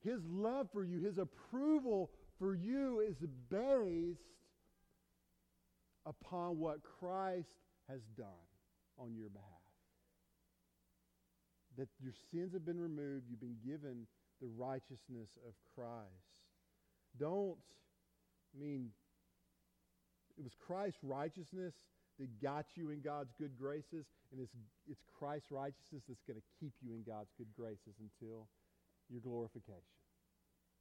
his 0.02 0.20
love 0.28 0.68
for 0.72 0.84
you, 0.84 1.00
his 1.00 1.18
approval 1.18 2.10
for 2.38 2.54
you 2.54 3.00
is 3.00 3.16
based 3.50 4.20
upon 6.06 6.58
what 6.58 6.80
Christ 7.00 7.48
has 7.88 8.00
done 8.16 8.26
on 8.98 9.14
your 9.14 9.28
behalf. 9.30 9.48
That 11.78 11.88
your 12.00 12.12
sins 12.30 12.52
have 12.52 12.64
been 12.64 12.80
removed, 12.80 13.24
you've 13.28 13.40
been 13.40 13.56
given 13.64 14.06
the 14.40 14.48
righteousness 14.56 15.28
of 15.46 15.54
Christ. 15.74 16.08
Don't, 17.18 17.56
I 18.54 18.62
mean, 18.62 18.90
it 20.36 20.42
was 20.42 20.52
Christ's 20.66 20.98
righteousness 21.02 21.74
that 22.18 22.40
got 22.40 22.66
you 22.74 22.90
in 22.90 23.00
God's 23.00 23.32
good 23.38 23.58
graces, 23.58 24.06
and 24.30 24.40
it's, 24.40 24.52
it's 24.88 25.02
Christ's 25.18 25.50
righteousness 25.50 26.02
that's 26.08 26.22
going 26.26 26.38
to 26.38 26.48
keep 26.60 26.72
you 26.80 26.94
in 26.94 27.02
God's 27.02 27.30
good 27.36 27.50
graces 27.56 27.98
until 27.98 28.46
your 29.10 29.20
glorification. 29.20 29.98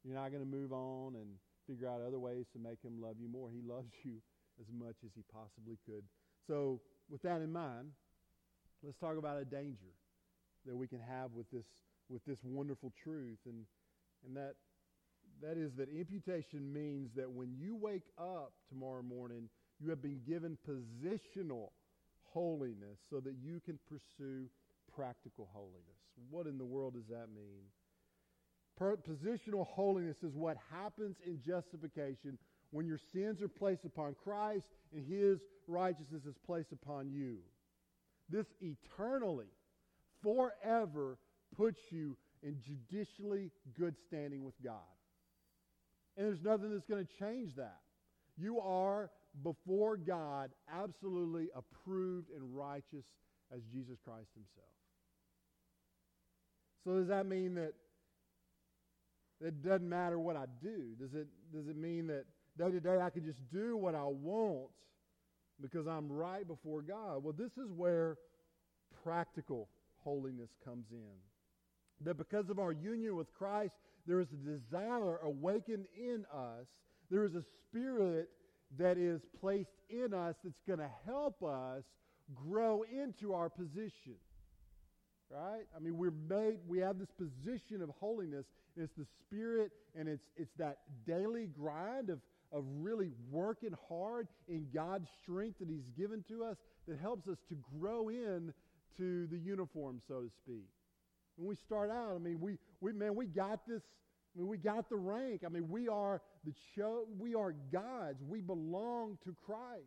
You're 0.04 0.16
not 0.16 0.32
going 0.32 0.44
to 0.44 0.50
move 0.50 0.74
on 0.74 1.16
and 1.16 1.40
figure 1.68 1.88
out 1.88 2.02
other 2.06 2.20
ways 2.20 2.46
to 2.54 2.60
make 2.60 2.82
him 2.84 3.02
love 3.02 3.16
you 3.20 3.28
more. 3.28 3.50
He 3.50 3.62
loves 3.62 3.92
you 4.04 4.22
as 4.60 4.68
much 4.72 4.98
as 5.06 5.12
he 5.16 5.24
possibly 5.32 5.78
could. 5.86 6.04
So, 6.46 6.82
with 7.10 7.22
that 7.24 7.42
in 7.42 7.52
mind, 7.52 7.92
let's 8.84 8.98
talk 8.98 9.18
about 9.18 9.40
a 9.40 9.46
danger 9.46 9.92
that 10.66 10.76
we 10.76 10.88
can 10.88 11.00
have 11.00 11.32
with 11.34 11.50
this 11.52 11.66
with 12.10 12.24
this 12.26 12.38
wonderful 12.44 12.92
truth 13.04 13.40
and 13.46 13.66
and 14.26 14.36
that 14.36 14.56
that 15.42 15.58
is 15.58 15.72
that 15.78 15.90
imputation 15.90 16.72
means 16.72 17.10
that 17.16 17.30
when 17.30 17.54
you 17.58 17.76
wake 17.76 18.08
up 18.18 18.54
tomorrow 18.70 19.02
morning, 19.02 19.50
you 19.84 19.90
have 19.90 20.02
been 20.02 20.22
given 20.26 20.58
positional 20.68 21.70
holiness 22.32 22.98
so 23.10 23.20
that 23.20 23.36
you 23.44 23.60
can 23.66 23.78
pursue 23.90 24.48
practical 24.96 25.50
holiness. 25.52 26.00
What 26.30 26.48
in 26.48 26.58
the 26.58 26.66
world 26.66 26.94
does 26.94 27.08
that 27.10 27.28
mean? 27.36 27.64
Positional 28.80 29.68
holiness 29.68 30.18
is 30.24 30.34
what 30.34 30.58
happens 30.72 31.18
in 31.26 31.40
justification 31.46 32.38
when 32.72 32.88
your 32.88 33.00
sins 33.14 33.42
are 33.42 33.48
placed 33.48 33.86
upon 33.86 34.16
Christ 34.24 34.66
and 34.94 35.06
his 35.06 35.40
righteousness 35.68 36.24
is 36.28 36.36
placed 36.46 36.72
upon 36.72 37.12
you. 37.12 37.38
This 38.30 38.48
eternally, 38.62 39.52
forever 40.24 41.18
puts 41.56 41.80
you 41.92 42.18
in 42.42 42.58
judicially 42.66 43.52
good 43.78 43.96
standing 44.08 44.44
with 44.44 44.56
God. 44.64 44.80
And 46.18 46.26
there's 46.28 46.44
nothing 46.44 46.72
that's 46.72 46.86
going 46.86 47.06
to 47.06 47.14
change 47.20 47.56
that. 47.56 47.80
You 48.38 48.60
are 48.60 49.12
before 49.42 49.98
God 49.98 50.52
absolutely 50.72 51.50
approved 51.56 52.30
and 52.36 52.56
righteous 52.56 53.06
as 53.54 53.62
Jesus 53.72 53.98
Christ 54.04 54.30
himself. 54.36 54.68
So 56.86 57.00
does 57.00 57.08
that 57.08 57.26
mean 57.26 57.56
that 57.56 57.74
it 59.42 59.64
doesn't 59.64 59.88
matter 59.88 60.20
what 60.20 60.36
I 60.36 60.46
do? 60.62 60.96
Does 61.00 61.14
it, 61.14 61.28
does 61.54 61.68
it 61.68 61.78
mean 61.78 62.08
that 62.08 62.26
day 62.58 62.72
to 62.72 62.80
day 62.80 63.00
I 63.02 63.10
can 63.10 63.26
just 63.26 63.40
do 63.52 63.76
what 63.78 63.96
I 63.96 64.06
want 64.06 64.70
because 65.62 65.88
I'm 65.88 66.12
right 66.12 66.48
before 66.48 66.82
God? 66.82 67.24
Well, 67.24 67.34
this 67.38 67.52
is 67.58 67.72
where 67.76 68.18
practical 69.04 69.70
holiness 70.04 70.50
comes 70.64 70.86
in. 70.92 72.06
That 72.06 72.18
because 72.18 72.50
of 72.50 72.60
our 72.60 72.72
union 72.72 73.16
with 73.16 73.34
Christ, 73.34 73.74
there 74.06 74.20
is 74.20 74.28
a 74.34 74.36
desire 74.36 75.18
awakened 75.18 75.86
in 75.98 76.26
us. 76.34 76.66
There 77.10 77.24
is 77.24 77.36
a 77.36 77.44
spirit 77.62 78.30
that 78.78 78.98
is 78.98 79.22
placed 79.40 79.76
in 79.90 80.14
us 80.14 80.36
that's 80.44 80.62
going 80.68 80.80
to 80.80 80.90
help 81.06 81.44
us 81.44 81.84
grow 82.34 82.84
into 82.84 83.34
our 83.34 83.50
position. 83.50 84.16
Right? 85.30 85.64
I 85.76 85.80
mean, 85.80 85.98
we're 85.98 86.12
made, 86.12 86.60
we 86.68 86.80
have 86.80 87.00
this 87.00 87.10
position 87.18 87.82
of 87.82 87.90
holiness. 88.00 88.46
And 88.76 88.84
It's 88.84 88.96
the 88.96 89.06
spirit, 89.26 89.72
and 89.98 90.08
it's, 90.08 90.26
it's 90.36 90.54
that 90.58 90.80
daily 91.08 91.48
grind 91.48 92.10
of, 92.10 92.20
of 92.52 92.64
really 92.68 93.12
working 93.32 93.76
hard 93.90 94.28
in 94.48 94.68
God's 94.74 95.08
strength 95.24 95.60
that 95.60 95.70
He's 95.70 95.90
given 95.98 96.24
to 96.28 96.44
us 96.44 96.58
that 96.88 97.00
helps 97.00 97.28
us 97.28 97.38
to 97.50 97.56
grow 97.80 98.10
in 98.10 98.54
to 98.98 99.28
the 99.28 99.38
uniform, 99.38 100.02
so 100.08 100.22
to 100.22 100.30
speak. 100.44 100.68
When 101.36 101.48
we 101.48 101.56
start 101.56 101.90
out, 101.90 102.14
I 102.16 102.20
mean, 102.20 102.40
we, 102.40 102.60
we 102.80 102.94
man, 102.94 103.16
we 103.16 103.26
got 103.26 103.68
this. 103.68 103.82
I 104.36 104.40
mean, 104.40 104.48
we 104.48 104.58
got 104.58 104.90
the 104.90 104.96
rank. 104.96 105.42
I 105.46 105.50
mean, 105.50 105.70
we 105.70 105.88
are 105.88 106.22
the 106.44 106.54
cho- 106.76 107.06
we 107.20 107.36
are 107.36 107.54
God's. 107.72 108.24
We 108.28 108.42
belong 108.42 109.18
to 109.26 109.36
Christ. 109.46 109.84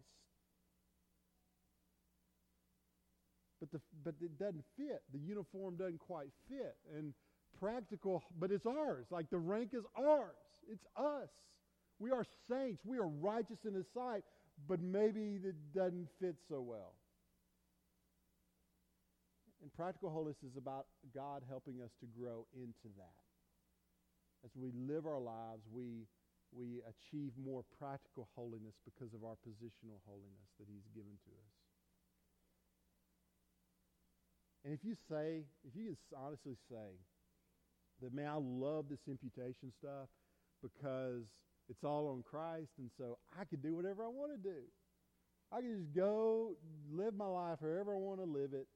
But 3.58 3.72
the 3.72 3.80
but 4.04 4.14
it 4.20 4.38
doesn't 4.38 4.64
fit. 4.76 5.02
The 5.12 5.18
uniform 5.18 5.76
doesn't 5.76 5.98
quite 5.98 6.28
fit. 6.48 6.76
And 6.96 7.12
practical, 7.58 8.22
but 8.38 8.52
it's 8.52 8.66
ours. 8.66 9.06
Like 9.10 9.30
the 9.30 9.38
rank 9.38 9.70
is 9.72 9.84
ours. 9.96 10.34
It's 10.70 10.84
us. 10.96 11.28
We 11.98 12.10
are 12.12 12.24
saints. 12.48 12.82
We 12.84 12.98
are 12.98 13.08
righteous 13.08 13.58
in 13.66 13.74
His 13.74 13.86
sight. 13.92 14.22
But 14.68 14.80
maybe 14.80 15.40
it 15.44 15.56
doesn't 15.74 16.08
fit 16.20 16.36
so 16.48 16.60
well. 16.60 16.94
And 19.62 19.72
practical 19.74 20.10
holiness 20.10 20.36
is 20.44 20.56
about 20.56 20.86
God 21.14 21.42
helping 21.48 21.82
us 21.82 21.90
to 22.00 22.06
grow 22.16 22.46
into 22.54 22.94
that. 22.96 23.25
As 24.46 24.54
we 24.54 24.70
live 24.78 25.06
our 25.06 25.18
lives, 25.18 25.66
we, 25.74 26.06
we 26.54 26.78
achieve 26.86 27.32
more 27.34 27.64
practical 27.82 28.28
holiness 28.36 28.78
because 28.86 29.12
of 29.12 29.26
our 29.26 29.34
positional 29.42 29.98
holiness 30.06 30.46
that 30.62 30.70
He's 30.70 30.86
given 30.94 31.18
to 31.26 31.30
us. 31.34 31.54
And 34.64 34.72
if 34.72 34.84
you 34.86 34.94
say, 35.10 35.42
if 35.66 35.74
you 35.74 35.86
can 35.86 35.96
honestly 36.14 36.54
say 36.70 36.94
that, 38.02 38.14
man, 38.14 38.28
I 38.28 38.38
love 38.38 38.86
this 38.88 39.02
imputation 39.08 39.72
stuff 39.82 40.06
because 40.62 41.26
it's 41.68 41.82
all 41.82 42.06
on 42.14 42.22
Christ, 42.22 42.70
and 42.78 42.90
so 42.96 43.18
I 43.34 43.44
can 43.46 43.58
do 43.58 43.74
whatever 43.74 44.04
I 44.04 44.08
want 44.08 44.30
to 44.30 44.38
do. 44.38 44.62
I 45.50 45.58
can 45.60 45.76
just 45.82 45.92
go 45.92 46.54
live 46.88 47.14
my 47.14 47.26
life 47.26 47.58
however 47.60 47.94
I 47.94 47.98
want 47.98 48.20
to 48.20 48.26
live 48.26 48.54
it 48.54 48.68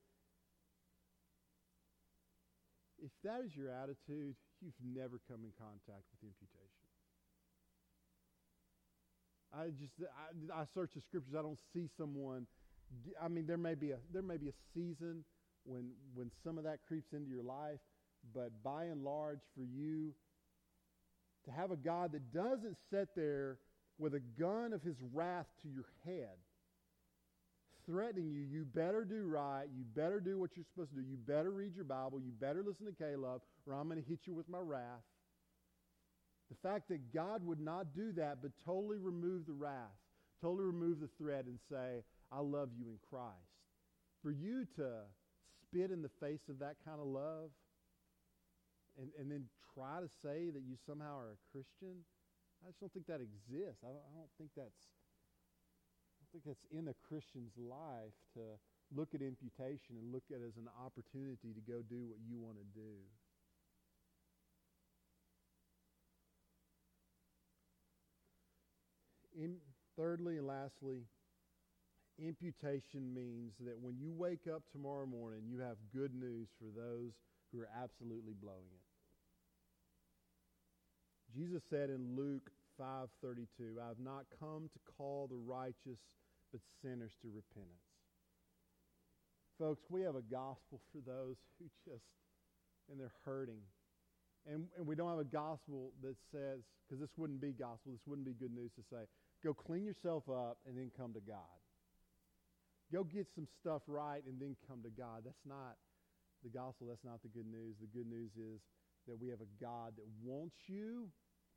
if 3.02 3.10
that 3.24 3.40
is 3.44 3.56
your 3.56 3.70
attitude, 3.70 4.34
you've 4.60 4.80
never 4.84 5.20
come 5.28 5.40
in 5.44 5.52
contact 5.58 6.04
with 6.12 6.20
imputation. 6.22 6.86
I 9.52 9.70
just 9.80 9.92
I, 10.00 10.62
I 10.62 10.64
search 10.74 10.92
the 10.94 11.00
scriptures. 11.00 11.34
I 11.36 11.42
don't 11.42 11.58
see 11.74 11.88
someone. 11.98 12.46
I 13.20 13.28
mean, 13.28 13.46
there 13.46 13.58
may 13.58 13.74
be 13.74 13.90
a 13.90 13.98
there 14.12 14.22
may 14.22 14.36
be 14.36 14.48
a 14.48 14.58
season 14.74 15.24
when 15.64 15.90
when 16.14 16.30
some 16.44 16.58
of 16.58 16.64
that 16.64 16.78
creeps 16.86 17.12
into 17.12 17.28
your 17.28 17.42
life, 17.42 17.80
but 18.34 18.50
by 18.62 18.84
and 18.84 19.04
large, 19.04 19.40
for 19.56 19.64
you 19.64 20.14
to 21.44 21.50
have 21.50 21.70
a 21.70 21.76
God 21.76 22.12
that 22.12 22.32
doesn't 22.32 22.76
sit 22.92 23.08
there 23.16 23.58
with 23.98 24.14
a 24.14 24.20
gun 24.38 24.72
of 24.72 24.82
His 24.82 24.96
wrath 25.12 25.46
to 25.62 25.68
your 25.68 25.86
head, 26.04 26.36
threatening 27.86 28.30
you, 28.30 28.42
you 28.42 28.64
better 28.64 29.04
do 29.04 29.24
right, 29.26 29.66
you 29.76 29.84
better 29.94 30.20
do 30.20 30.38
what 30.38 30.50
you're 30.54 30.64
supposed 30.72 30.90
to 30.90 30.96
do, 30.96 31.06
you 31.06 31.16
better 31.16 31.50
read 31.50 31.74
your 31.74 31.84
Bible, 31.84 32.20
you 32.20 32.32
better 32.40 32.62
listen 32.66 32.86
to 32.86 32.92
K-Love, 32.92 33.40
or 33.66 33.74
I'm 33.74 33.88
going 33.88 34.02
to 34.02 34.08
hit 34.08 34.20
you 34.26 34.34
with 34.34 34.48
my 34.48 34.58
wrath. 34.58 35.04
The 36.50 36.68
fact 36.68 36.88
that 36.88 37.12
God 37.14 37.46
would 37.46 37.60
not 37.60 37.94
do 37.94 38.12
that, 38.12 38.38
but 38.42 38.50
totally 38.64 38.96
remove 38.98 39.46
the 39.46 39.52
wrath, 39.52 39.94
totally 40.40 40.64
remove 40.64 41.00
the 41.00 41.08
threat, 41.18 41.44
and 41.44 41.58
say, 41.70 42.02
I 42.32 42.40
love 42.40 42.70
you 42.76 42.86
in 42.86 42.98
Christ. 43.08 43.36
For 44.22 44.30
you 44.30 44.66
to 44.76 45.06
spit 45.62 45.90
in 45.90 46.02
the 46.02 46.10
face 46.20 46.48
of 46.48 46.58
that 46.58 46.76
kind 46.84 47.00
of 47.00 47.06
love 47.06 47.50
and, 48.98 49.10
and 49.18 49.30
then 49.30 49.44
try 49.74 50.00
to 50.00 50.08
say 50.22 50.50
that 50.50 50.62
you 50.66 50.74
somehow 50.86 51.18
are 51.18 51.38
a 51.38 51.40
Christian, 51.52 52.02
I 52.64 52.68
just 52.68 52.80
don't 52.80 52.92
think 52.92 53.06
that 53.06 53.22
exists. 53.22 53.80
I 53.86 53.94
don't, 53.94 54.04
I 54.10 54.14
don't 54.18 54.34
think 54.36 54.50
that's 54.56 54.90
think 56.32 56.46
that's 56.46 56.66
in 56.70 56.88
a 56.88 56.96
Christian's 57.06 57.54
life 57.58 58.14
to 58.38 58.54
look 58.94 59.14
at 59.14 59.22
imputation 59.22 59.98
and 59.98 60.14
look 60.14 60.22
at 60.30 60.42
it 60.42 60.46
as 60.46 60.58
an 60.58 60.70
opportunity 60.78 61.54
to 61.54 61.62
go 61.66 61.82
do 61.82 62.06
what 62.06 62.18
you 62.22 62.38
want 62.38 62.58
to 62.58 62.66
do. 62.74 62.94
Thirdly 69.96 70.38
and 70.38 70.46
lastly, 70.46 71.02
imputation 72.18 73.14
means 73.14 73.52
that 73.60 73.78
when 73.78 73.98
you 73.98 74.12
wake 74.12 74.46
up 74.52 74.62
tomorrow 74.72 75.06
morning, 75.06 75.42
you 75.46 75.58
have 75.60 75.76
good 75.94 76.14
news 76.14 76.48
for 76.58 76.66
those 76.74 77.12
who 77.52 77.60
are 77.60 77.68
absolutely 77.82 78.34
blowing 78.40 78.70
it. 78.72 78.80
Jesus 81.34 81.62
said 81.70 81.90
in 81.90 82.16
Luke 82.16 82.50
5:32, 82.78 83.80
"I 83.80 83.88
have 83.88 83.98
not 83.98 84.26
come 84.38 84.68
to 84.68 84.78
call 84.96 85.26
the 85.26 85.36
righteous 85.36 85.98
but 86.52 86.60
sinners 86.82 87.14
to 87.22 87.28
repentance. 87.30 87.86
Folks, 89.58 89.84
we 89.90 90.02
have 90.02 90.16
a 90.16 90.22
gospel 90.22 90.80
for 90.90 91.00
those 91.04 91.36
who 91.58 91.66
just, 91.84 92.04
and 92.90 92.98
they're 92.98 93.14
hurting. 93.24 93.60
And, 94.48 94.66
and 94.76 94.86
we 94.86 94.96
don't 94.96 95.10
have 95.10 95.18
a 95.18 95.24
gospel 95.24 95.92
that 96.02 96.16
says, 96.32 96.64
because 96.82 96.98
this 96.98 97.12
wouldn't 97.16 97.40
be 97.40 97.52
gospel, 97.52 97.92
this 97.92 98.06
wouldn't 98.06 98.26
be 98.26 98.32
good 98.32 98.54
news 98.54 98.72
to 98.76 98.82
say, 98.90 99.04
go 99.44 99.54
clean 99.54 99.84
yourself 99.84 100.24
up 100.28 100.58
and 100.66 100.76
then 100.76 100.90
come 100.96 101.12
to 101.14 101.20
God. 101.20 101.58
Go 102.92 103.04
get 103.04 103.28
some 103.34 103.46
stuff 103.60 103.82
right 103.86 104.22
and 104.26 104.40
then 104.40 104.56
come 104.66 104.82
to 104.82 104.90
God. 104.90 105.22
That's 105.24 105.46
not 105.46 105.76
the 106.42 106.50
gospel. 106.50 106.88
That's 106.88 107.04
not 107.04 107.22
the 107.22 107.28
good 107.28 107.46
news. 107.46 107.76
The 107.80 107.86
good 107.86 108.08
news 108.08 108.30
is 108.36 108.60
that 109.06 109.20
we 109.20 109.28
have 109.28 109.40
a 109.40 109.64
God 109.64 109.94
that 109.96 110.06
wants 110.22 110.56
you, 110.66 111.08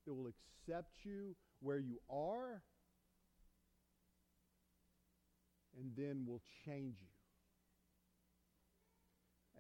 that 0.06 0.14
will 0.14 0.28
accept 0.28 0.92
you 1.04 1.36
where 1.62 1.80
you 1.80 2.00
are, 2.10 2.62
and 5.80 5.92
then 5.98 6.26
will 6.28 6.42
change 6.66 6.96
you. 7.02 7.08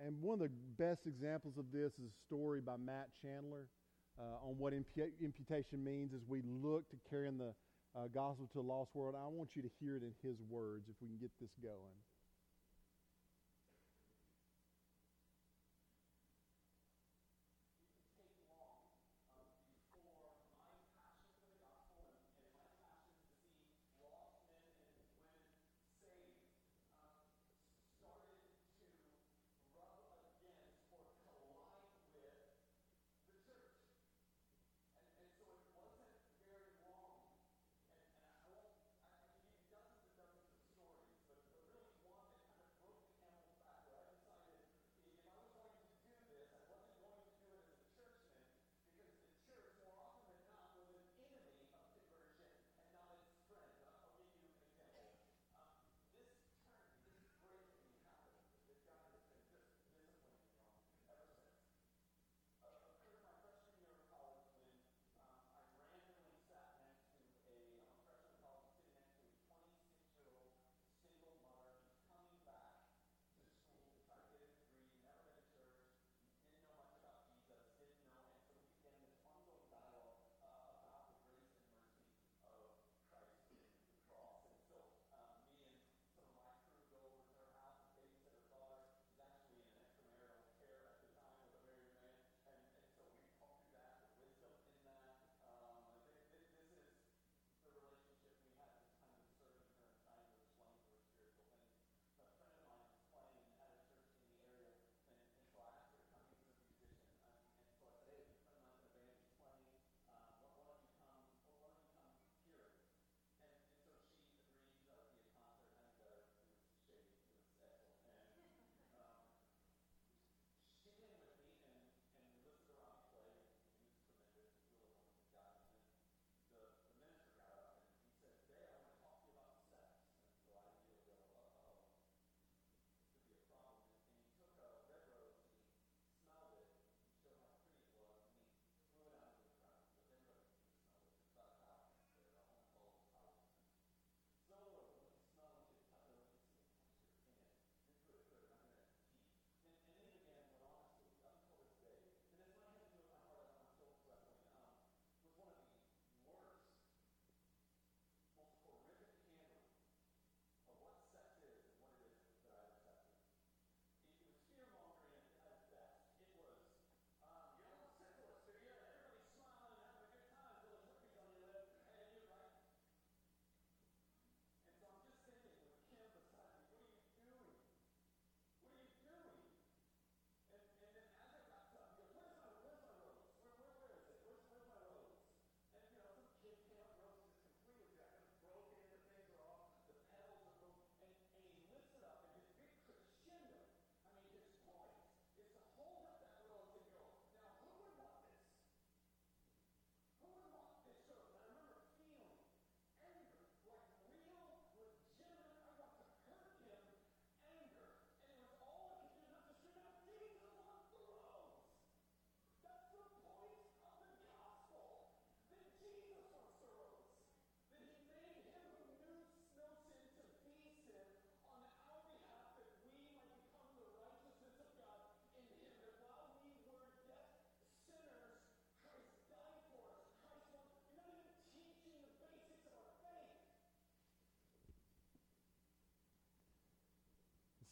And 0.05 0.21
one 0.21 0.41
of 0.41 0.47
the 0.47 0.53
best 0.77 1.01
examples 1.05 1.57
of 1.57 1.65
this 1.71 1.93
is 1.93 2.05
a 2.09 2.25
story 2.25 2.61
by 2.61 2.77
Matt 2.77 3.09
Chandler 3.21 3.67
uh, 4.19 4.47
on 4.47 4.55
what 4.57 4.73
imputation 4.73 5.83
means 5.83 6.13
as 6.13 6.21
we 6.27 6.41
look 6.45 6.89
to 6.89 6.97
carrying 7.09 7.37
the, 7.37 7.53
uh, 7.95 8.07
gospel 8.13 8.49
to 8.53 8.59
a 8.59 8.65
lost 8.65 8.89
world. 8.93 9.15
I 9.15 9.27
want 9.27 9.49
you 9.55 9.61
to 9.61 9.69
hear 9.79 9.97
it 9.97 10.03
in 10.03 10.13
his 10.21 10.37
words 10.49 10.85
if 10.89 10.95
we 11.01 11.07
can 11.07 11.17
get 11.21 11.31
this 11.39 11.51
going. 11.61 11.97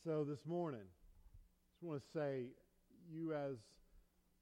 So 0.03 0.25
this 0.27 0.39
morning, 0.47 0.81
I 0.81 1.69
just 1.69 1.83
want 1.83 2.01
to 2.01 2.19
say, 2.19 2.45
you 3.13 3.35
as 3.35 3.57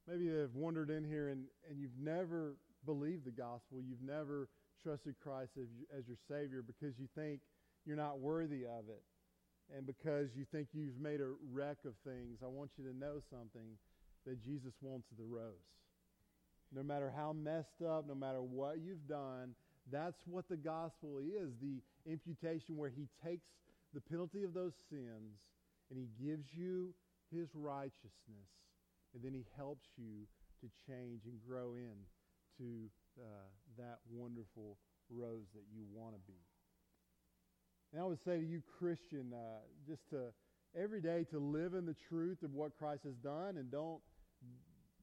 maybe 0.07 0.27
have 0.39 0.55
wandered 0.55 0.89
in 0.89 1.03
here 1.03 1.27
and, 1.27 1.43
and 1.69 1.77
you've 1.77 1.99
never 2.01 2.55
believed 2.85 3.25
the 3.25 3.31
gospel, 3.31 3.83
you've 3.83 4.01
never 4.01 4.47
trusted 4.81 5.15
Christ 5.21 5.51
as, 5.59 5.67
as 5.97 6.07
your 6.07 6.15
Savior 6.29 6.63
because 6.65 6.97
you 6.97 7.09
think 7.13 7.41
you're 7.85 7.97
not 7.97 8.19
worthy 8.19 8.63
of 8.63 8.87
it, 8.87 9.03
and 9.75 9.85
because 9.85 10.29
you 10.33 10.45
think 10.49 10.69
you've 10.71 10.97
made 10.97 11.19
a 11.19 11.27
wreck 11.51 11.79
of 11.85 11.91
things, 12.05 12.39
I 12.41 12.47
want 12.47 12.71
you 12.77 12.85
to 12.85 12.97
know 12.97 13.19
something 13.29 13.75
that 14.25 14.41
Jesus 14.41 14.71
wants 14.81 15.07
the 15.17 15.25
rose. 15.25 15.51
No 16.73 16.83
matter 16.83 17.11
how 17.13 17.33
messed 17.33 17.81
up, 17.85 18.07
no 18.07 18.15
matter 18.15 18.41
what 18.41 18.77
you've 18.79 19.07
done, 19.09 19.55
that's 19.91 20.21
what 20.25 20.47
the 20.47 20.55
gospel 20.55 21.19
is 21.19 21.49
the 21.61 21.81
imputation 22.09 22.77
where 22.77 22.91
He 22.95 23.09
takes 23.25 23.43
the 23.93 24.01
penalty 24.01 24.43
of 24.43 24.53
those 24.53 24.73
sins 24.89 25.39
and 25.89 25.97
he 25.97 26.09
gives 26.23 26.45
you 26.53 26.93
his 27.31 27.49
righteousness 27.53 28.49
and 29.13 29.23
then 29.23 29.33
he 29.33 29.45
helps 29.57 29.87
you 29.97 30.27
to 30.61 30.67
change 30.87 31.21
and 31.25 31.39
grow 31.47 31.73
in 31.73 31.95
to 32.57 32.89
uh, 33.19 33.47
that 33.77 33.99
wonderful 34.11 34.77
rose 35.09 35.47
that 35.55 35.63
you 35.73 35.83
want 35.93 36.13
to 36.13 36.21
be. 36.27 36.37
And 37.91 38.01
I 38.01 38.05
would 38.05 38.19
say 38.23 38.37
to 38.37 38.45
you, 38.45 38.61
Christian, 38.77 39.33
uh, 39.33 39.61
just 39.87 40.07
to 40.11 40.31
every 40.79 41.01
day 41.01 41.25
to 41.31 41.39
live 41.39 41.73
in 41.73 41.85
the 41.85 41.95
truth 42.07 42.43
of 42.43 42.53
what 42.53 42.77
Christ 42.77 43.03
has 43.05 43.15
done 43.15 43.57
and 43.57 43.71
don't 43.71 44.01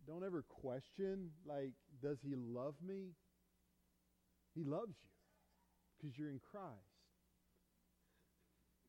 don't 0.06 0.24
ever 0.24 0.44
question 0.48 1.30
like 1.44 1.72
does 2.00 2.18
he 2.22 2.34
love 2.36 2.74
me? 2.86 3.10
He 4.54 4.62
loves 4.62 4.94
you 5.02 5.10
because 5.96 6.16
you're 6.16 6.30
in 6.30 6.40
Christ. 6.52 6.95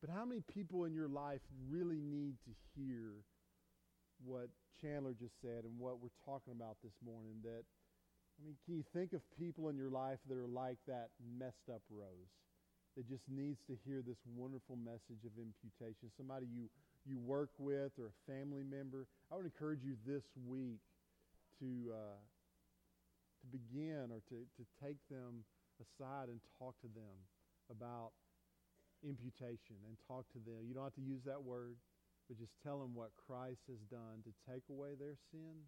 But 0.00 0.10
how 0.10 0.24
many 0.24 0.42
people 0.54 0.84
in 0.84 0.94
your 0.94 1.08
life 1.08 1.40
really 1.68 2.00
need 2.00 2.36
to 2.44 2.52
hear 2.76 3.24
what 4.24 4.48
Chandler 4.80 5.14
just 5.18 5.34
said 5.42 5.64
and 5.64 5.74
what 5.78 5.98
we're 6.00 6.14
talking 6.24 6.54
about 6.54 6.76
this 6.82 6.94
morning 7.04 7.42
that 7.42 7.66
I 8.38 8.46
mean, 8.46 8.54
can 8.64 8.78
you 8.78 8.84
think 8.94 9.12
of 9.12 9.20
people 9.34 9.68
in 9.68 9.76
your 9.76 9.90
life 9.90 10.18
that 10.28 10.38
are 10.38 10.46
like 10.46 10.78
that 10.86 11.10
messed 11.18 11.66
up 11.66 11.82
Rose 11.90 12.30
that 12.96 13.08
just 13.08 13.26
needs 13.26 13.58
to 13.66 13.74
hear 13.84 13.98
this 13.98 14.18
wonderful 14.36 14.78
message 14.78 15.26
of 15.26 15.34
imputation? 15.34 16.14
Somebody 16.16 16.46
you, 16.46 16.70
you 17.02 17.18
work 17.18 17.50
with 17.58 17.98
or 17.98 18.14
a 18.14 18.16
family 18.30 18.62
member. 18.62 19.08
I 19.32 19.34
would 19.34 19.44
encourage 19.44 19.82
you 19.82 19.98
this 20.06 20.22
week 20.46 20.78
to, 21.58 21.90
uh, 21.90 22.22
to 23.42 23.46
begin 23.50 24.14
or 24.14 24.22
to, 24.30 24.46
to 24.46 24.62
take 24.78 25.02
them 25.10 25.42
aside 25.82 26.30
and 26.30 26.38
talk 26.62 26.78
to 26.86 26.90
them 26.94 27.18
about 27.74 28.14
imputation 29.02 29.78
and 29.86 29.96
talk 30.06 30.26
to 30.32 30.40
them. 30.42 30.66
You 30.66 30.74
don't 30.74 30.84
have 30.84 30.98
to 30.98 31.04
use 31.04 31.22
that 31.26 31.42
word, 31.42 31.76
but 32.26 32.38
just 32.38 32.52
tell 32.62 32.78
them 32.78 32.94
what 32.94 33.10
Christ 33.16 33.62
has 33.68 33.80
done 33.90 34.22
to 34.24 34.32
take 34.50 34.66
away 34.70 34.94
their 34.98 35.16
sin 35.30 35.66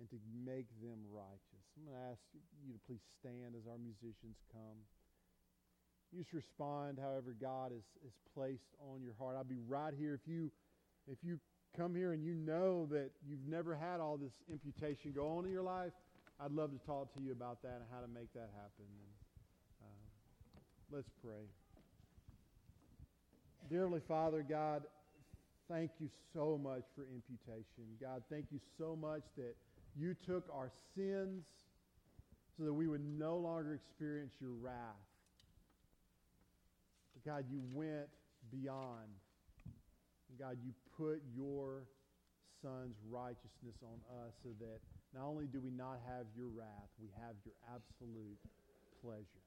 and 0.00 0.08
to 0.08 0.18
make 0.44 0.68
them 0.80 1.04
righteous. 1.12 1.64
I'm 1.76 1.84
going 1.84 1.98
to 1.98 2.08
ask 2.12 2.22
you 2.64 2.72
to 2.72 2.80
please 2.88 3.04
stand 3.20 3.52
as 3.52 3.68
our 3.68 3.76
musicians 3.76 4.40
come. 4.48 4.80
You 6.10 6.24
just 6.24 6.32
respond 6.32 6.98
however 6.98 7.36
God 7.38 7.70
is, 7.72 7.84
has 8.02 8.16
placed 8.34 8.74
on 8.90 9.02
your 9.02 9.14
heart. 9.18 9.36
I'll 9.36 9.44
be 9.44 9.60
right 9.68 9.94
here. 9.94 10.14
If 10.14 10.26
you, 10.26 10.50
if 11.06 11.18
you 11.22 11.38
come 11.76 11.94
here 11.94 12.12
and 12.12 12.24
you 12.24 12.34
know 12.34 12.88
that 12.90 13.10
you've 13.22 13.46
never 13.46 13.76
had 13.76 14.00
all 14.00 14.16
this 14.16 14.32
imputation 14.50 15.12
go 15.12 15.38
on 15.38 15.44
in 15.44 15.52
your 15.52 15.62
life, 15.62 15.92
I'd 16.40 16.52
love 16.52 16.72
to 16.72 16.80
talk 16.86 17.12
to 17.14 17.20
you 17.20 17.32
about 17.32 17.62
that 17.62 17.84
and 17.84 17.86
how 17.92 18.00
to 18.00 18.08
make 18.08 18.32
that 18.32 18.50
happen. 18.56 18.88
And, 18.88 19.12
uh, 19.84 20.56
let's 20.90 21.10
pray. 21.22 21.59
Dearly 23.68 24.00
Father, 24.08 24.44
God, 24.48 24.82
thank 25.68 25.90
you 26.00 26.08
so 26.34 26.58
much 26.62 26.82
for 26.94 27.02
imputation. 27.02 27.84
God, 28.00 28.22
thank 28.30 28.46
you 28.50 28.60
so 28.78 28.96
much 28.96 29.22
that 29.36 29.54
you 29.96 30.14
took 30.26 30.44
our 30.52 30.70
sins 30.96 31.44
so 32.56 32.64
that 32.64 32.72
we 32.72 32.86
would 32.86 33.04
no 33.18 33.36
longer 33.36 33.74
experience 33.74 34.32
your 34.40 34.50
wrath. 34.60 34.74
But 37.14 37.32
God, 37.32 37.44
you 37.50 37.60
went 37.72 38.08
beyond. 38.50 39.08
God, 40.38 40.56
you 40.64 40.72
put 40.96 41.22
your 41.34 41.84
son's 42.62 42.96
righteousness 43.10 43.76
on 43.82 43.98
us 44.24 44.32
so 44.42 44.50
that 44.60 44.80
not 45.14 45.26
only 45.26 45.46
do 45.46 45.60
we 45.60 45.70
not 45.70 45.98
have 46.06 46.26
your 46.36 46.48
wrath, 46.48 46.90
we 47.00 47.08
have 47.20 47.34
your 47.44 47.54
absolute 47.74 48.38
pleasure. 49.02 49.44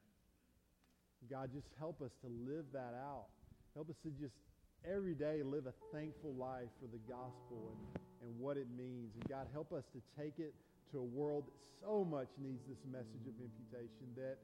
God, 1.30 1.52
just 1.54 1.68
help 1.80 2.02
us 2.02 2.12
to 2.22 2.28
live 2.28 2.66
that 2.74 2.94
out. 3.00 3.28
Help 3.76 3.90
us 3.90 3.96
to 4.04 4.10
just 4.22 4.38
every 4.86 5.16
day 5.16 5.42
live 5.42 5.66
a 5.66 5.74
thankful 5.96 6.34
life 6.38 6.70
for 6.78 6.88
the 6.92 7.02
gospel 7.10 7.74
and, 7.74 7.82
and 8.22 8.40
what 8.40 8.58
it 8.58 8.68
means. 8.78 9.10
And 9.16 9.26
God, 9.30 9.48
help 9.52 9.74
us 9.74 9.84
to 9.94 10.00
take 10.20 10.38
it 10.38 10.54
to 10.92 11.00
a 11.00 11.10
world 11.10 11.46
that 11.48 11.58
so 11.82 12.06
much 12.06 12.30
needs 12.38 12.62
this 12.70 12.78
message 12.86 13.26
of 13.26 13.34
imputation 13.42 14.14
that 14.16 14.38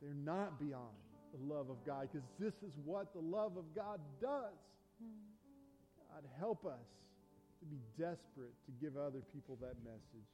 they're 0.00 0.16
not 0.24 0.58
beyond 0.58 0.96
the 1.36 1.54
love 1.54 1.68
of 1.68 1.76
God 1.84 2.08
because 2.10 2.26
this 2.38 2.54
is 2.62 2.72
what 2.84 3.12
the 3.12 3.20
love 3.20 3.56
of 3.56 3.64
God 3.74 4.00
does. 4.20 4.56
God, 6.08 6.24
help 6.38 6.64
us 6.64 6.88
to 7.60 7.66
be 7.66 7.80
desperate 7.98 8.54
to 8.66 8.72
give 8.80 8.96
other 8.96 9.20
people 9.34 9.58
that 9.60 9.74
message. 9.84 10.30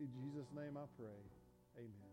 In 0.00 0.08
Jesus' 0.18 0.48
name 0.56 0.76
I 0.76 0.86
pray. 0.96 1.20
Amen. 1.76 2.09